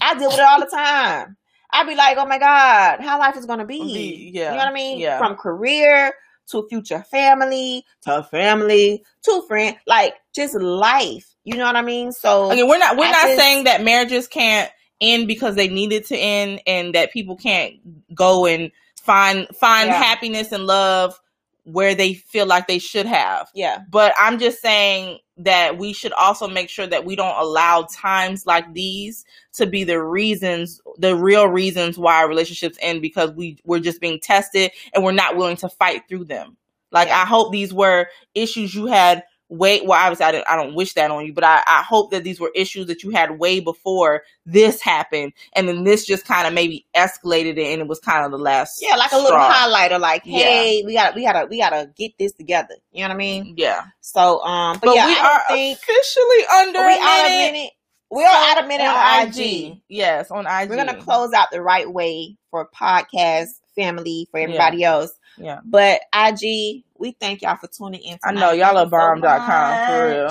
[0.00, 1.36] I deal with it all the time.
[1.70, 3.80] I'd be like, oh my God, how life is gonna be.
[3.82, 4.50] Be- yeah.
[4.50, 4.98] You know what I mean?
[4.98, 5.16] Yeah.
[5.18, 6.12] From career
[6.50, 11.34] to future family to family to friend, like just life.
[11.44, 12.12] You know what I mean?
[12.12, 14.70] So Again, we're not we're I not just- saying that marriages can't
[15.00, 17.74] end because they needed to end, and that people can't
[18.14, 18.70] go and
[19.02, 20.00] find find Yeah.
[20.02, 21.18] happiness and love
[21.64, 23.48] where they feel like they should have.
[23.54, 27.86] yeah, But I'm just saying that we should also make sure that we don't allow
[27.90, 33.58] times like these to be the reasons, the real reasons why relationships end because we
[33.64, 36.56] we're just being tested and we're not willing to fight through them.
[36.90, 37.22] Like Yeah.
[37.22, 40.94] I hope these were issues you had way well obviously I, didn't, I don't wish
[40.94, 43.60] that on you but I, I hope that these were issues that you had way
[43.60, 48.00] before this happened and then this just kind of maybe escalated it and it was
[48.00, 50.00] kind of the last yeah, like a little highlighter.
[50.00, 50.38] Like, Yeah.
[50.38, 52.74] hey, we gotta, we gotta, we gotta get this together.
[52.92, 53.54] You know what I mean?
[53.56, 57.52] yeah So, um, but, but yeah, we I are think officially under we a a
[57.52, 57.70] minute.
[58.10, 59.80] We're out a minute on IG.
[59.88, 60.68] Yes, on IG.
[60.70, 65.12] We're gonna close out the right way for podcast family for everybody else.
[65.38, 65.60] Yeah.
[65.64, 68.18] But IG, we thank y'all for tuning in.
[68.24, 70.30] I know y'all are you so bomb.com for real.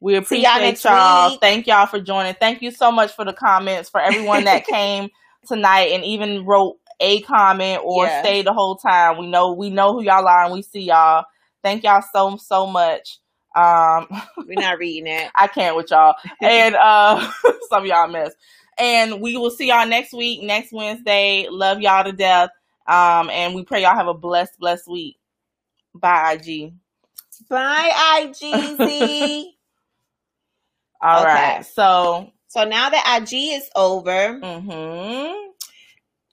[0.00, 1.30] We y'all appreciate next y'all.
[1.30, 1.40] week.
[1.40, 2.34] Thank y'all for joining.
[2.34, 5.10] Thank you so much for the comments for everyone that came
[5.46, 8.22] tonight and even wrote a comment or Yeah.
[8.22, 9.18] stayed the whole time.
[9.18, 11.24] We know we know who y'all are and we see y'all.
[11.64, 13.18] Thank y'all so so much.
[13.56, 14.06] Um
[14.46, 15.28] We're not reading it.
[15.34, 16.14] I can't with y'all.
[16.40, 17.30] And uh
[17.68, 18.32] some of y'all miss.
[18.78, 21.48] And we will see y'all next week, next Wednesday.
[21.50, 22.50] Love y'all to death.
[22.86, 25.16] Um and we pray y'all have a blessed, blessed week.
[25.94, 26.72] Bye IG.
[27.48, 27.90] Bye,
[28.32, 29.44] IGZ.
[31.02, 31.24] All Okay.
[31.24, 31.66] right.
[31.66, 35.32] So so now that IG is over, hmm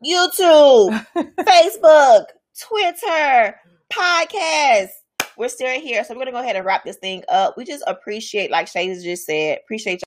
[0.03, 2.25] YouTube, Facebook,
[2.59, 3.55] Twitter,
[3.91, 4.89] podcast.
[5.37, 6.03] We're still here.
[6.03, 7.57] So we're gonna go ahead and wrap this thing up.
[7.57, 10.01] We just appreciate, like Shay just said, appreciate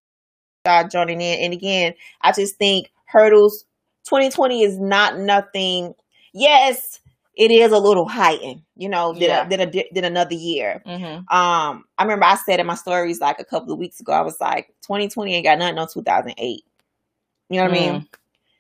[0.67, 1.41] y'all joining in.
[1.41, 3.65] And again, I just think hurdles
[4.09, 5.95] 2020 is not nothing.
[6.35, 7.01] Yes,
[7.37, 9.47] it is a little heightened, you know, than, Yeah.
[9.47, 10.83] a, than, a, than another year.
[10.85, 14.13] hmm Um, I remember I said in my stories like a couple of weeks ago,
[14.13, 16.65] I was like, 2020 ain't got nothing on 2008.
[17.49, 18.07] You know what I mean?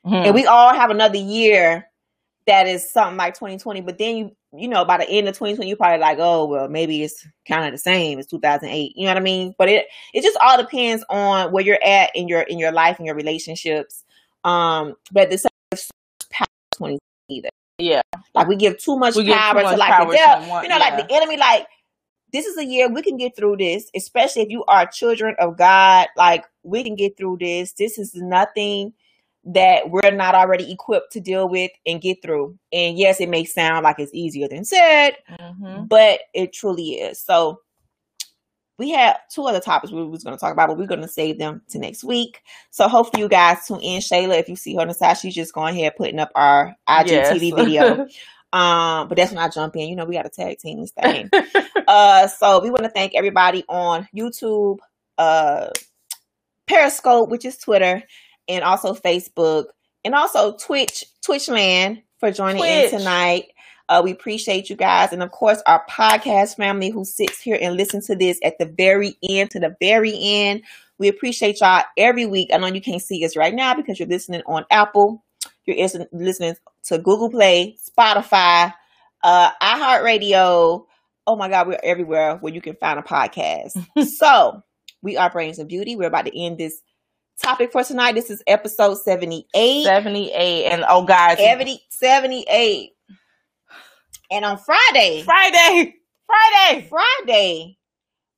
[0.04, 0.14] Mm-hmm.
[0.14, 1.86] and we all have another year
[2.48, 5.68] that is something like 2020 but then you you know by the end of 2020
[5.68, 9.10] you're probably like oh well maybe it's kind of the same as 2008 you know
[9.10, 12.40] what i mean but it it just all depends on where you're at in your
[12.40, 14.02] in your life and your relationships
[14.42, 15.78] um but the same
[16.32, 16.98] power 20
[17.28, 17.48] either
[17.82, 18.02] Yeah.
[18.34, 20.62] like we give too much We give too power much to like power the devil
[20.62, 21.66] you know like the enemy like
[22.32, 25.56] this is a year we can get through this, especially if you are children of
[25.56, 26.08] God.
[26.16, 27.72] Like we can get through this.
[27.74, 28.94] This is nothing
[29.44, 32.58] that we're not already equipped to deal with and get through.
[32.72, 35.84] And yes, it may sound like it's easier than said, mm-hmm.
[35.84, 37.20] but it truly is.
[37.20, 37.60] So
[38.82, 41.08] we had two other topics we was going to talk about, but we're going to
[41.08, 42.42] save them to next week.
[42.70, 44.00] So hopefully you guys tune in.
[44.00, 46.74] Shayla, if you see her on the side, she's just going ahead putting up our
[46.88, 47.38] IGTV yes.
[47.54, 48.06] video.
[48.52, 49.88] Um, but that's when I jump in.
[49.88, 51.30] You know, we got a tag team this thing.
[51.86, 54.78] uh, so we want to thank everybody on YouTube,
[55.16, 55.68] uh,
[56.66, 58.02] Periscope, which is Twitter,
[58.48, 59.66] and also Facebook,
[60.04, 62.92] and also Twitch, Twitchland for joining Twitch.
[62.92, 63.44] in tonight.
[63.88, 65.12] Uh, we appreciate you guys.
[65.12, 68.66] And of course, our podcast family who sits here and listens to this at the
[68.66, 70.62] very end, to the very end.
[70.98, 72.50] We appreciate y'all every week.
[72.52, 75.24] I know you can't see us right now because you're listening on Apple,
[75.64, 76.54] you're listening
[76.84, 78.72] to Google Play, Spotify,
[79.22, 80.84] uh, iHeartRadio.
[81.26, 83.72] Oh my God, we're everywhere where you can find a podcast.
[84.18, 84.62] so
[85.02, 85.96] we are Brains and Beauty.
[85.96, 86.80] We're about to end this
[87.42, 88.14] topic for tonight.
[88.14, 89.84] This is episode 78.
[89.84, 90.64] 78.
[90.66, 91.38] And oh, guys.
[91.38, 92.90] 70, 78.
[94.32, 95.94] And on Friday, Friday,
[96.26, 97.78] Friday, Friday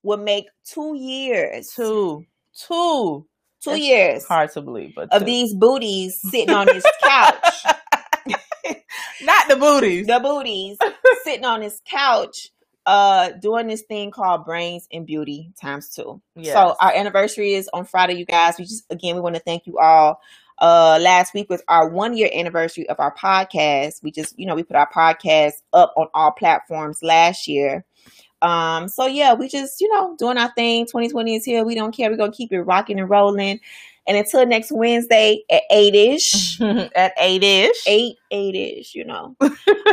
[0.02, 1.70] will make two years.
[1.70, 2.26] Two,
[2.66, 3.26] two,
[3.62, 4.24] two it's years.
[4.26, 5.26] Hard to believe, but of two.
[5.26, 7.64] these booties sitting on his couch.
[9.22, 10.08] Not the booties.
[10.08, 10.78] The booties
[11.22, 12.48] sitting on his couch,
[12.86, 16.20] uh, doing this thing called Brains and Beauty times two.
[16.34, 16.54] Yes.
[16.54, 18.56] So our anniversary is on Friday, you guys.
[18.58, 20.20] We just again we want to thank you all
[20.58, 24.02] uh last week was our one year anniversary of our podcast.
[24.02, 27.84] We just you know we put our podcast up on all platforms last year.
[28.40, 30.86] Um so yeah we just you know doing our thing.
[30.86, 31.64] 2020 is here.
[31.64, 32.10] We don't care.
[32.10, 33.60] We're gonna keep it rocking and rolling.
[34.06, 39.34] And until next wednesday at 8ish at 8ish 8 8ish you know.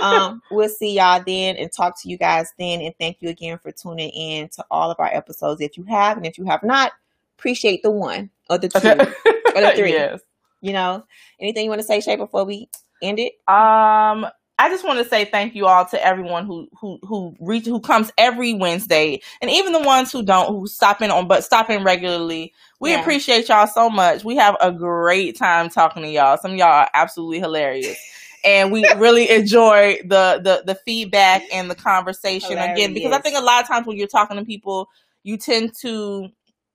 [0.01, 2.81] Um we'll see y'all then and talk to you guys then.
[2.81, 5.61] And thank you again for tuning in to all of our episodes.
[5.61, 6.91] If you have and if you have not
[7.39, 9.93] appreciate the one or the two or the three.
[9.93, 10.19] Yes
[10.61, 11.03] you know,
[11.39, 12.69] anything you want to say, Shay, before we
[13.01, 13.33] end it?
[13.47, 14.27] Um,
[14.61, 17.79] I just want to say thank you all to everyone who who who reach who
[17.79, 21.71] comes every Wednesday, and even the ones who don't who stop in on but stop
[21.71, 22.53] in regularly.
[22.79, 23.01] We yeah.
[23.01, 24.23] appreciate y'all so much.
[24.23, 26.37] We have a great time talking to y'all.
[26.37, 27.97] Some y'all are absolutely hilarious.
[28.43, 32.77] and we really enjoy the, the the feedback and the conversation hilarious.
[32.77, 34.89] again because I think a lot of times when you're talking to people,
[35.23, 36.29] you tend to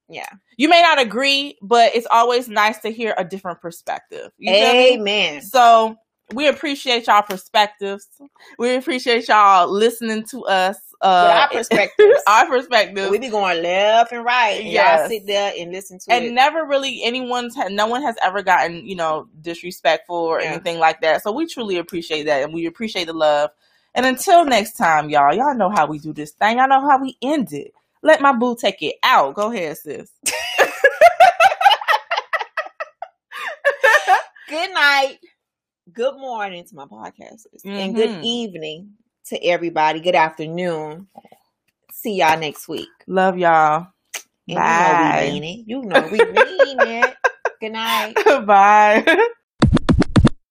[0.09, 0.27] yeah.
[0.57, 4.31] You may not agree, but it's always nice to hear a different perspective.
[4.37, 5.41] You Amen.
[5.41, 5.97] So
[6.33, 8.07] we appreciate y'all perspectives.
[8.59, 10.77] We appreciate y'all listening to us.
[11.01, 12.21] Uh, our perspectives.
[12.27, 13.11] our perspectives.
[13.11, 14.59] We be going left and right.
[14.59, 14.99] And yes.
[14.99, 16.27] Y'all sit there and listen to and it.
[16.27, 20.53] And never really anyone's no one has ever gotten, you know, disrespectful or yeah.
[20.53, 21.21] anything like that.
[21.23, 23.51] So we truly appreciate that and we appreciate the love.
[23.95, 26.57] And until next time, y'all, y'all know how we do this thing.
[26.57, 27.73] Y'all know how we end it.
[28.01, 29.33] Let my boo take it out.
[29.33, 30.11] Go ahead, sis.
[34.47, 35.17] good night.
[35.91, 37.63] Good morning to my podcasters.
[37.65, 37.69] Mm-hmm.
[37.69, 38.23] And good mm-hmm.
[38.23, 38.89] evening
[39.25, 39.99] to everybody.
[39.99, 41.07] Good afternoon.
[41.91, 42.89] See y'all next week.
[43.07, 43.87] Love y'all.
[44.47, 45.23] And Bye.
[45.23, 45.65] You know we mean it.
[45.67, 47.15] You know we mean it.
[47.59, 48.13] Good night.
[48.45, 49.03] Bye.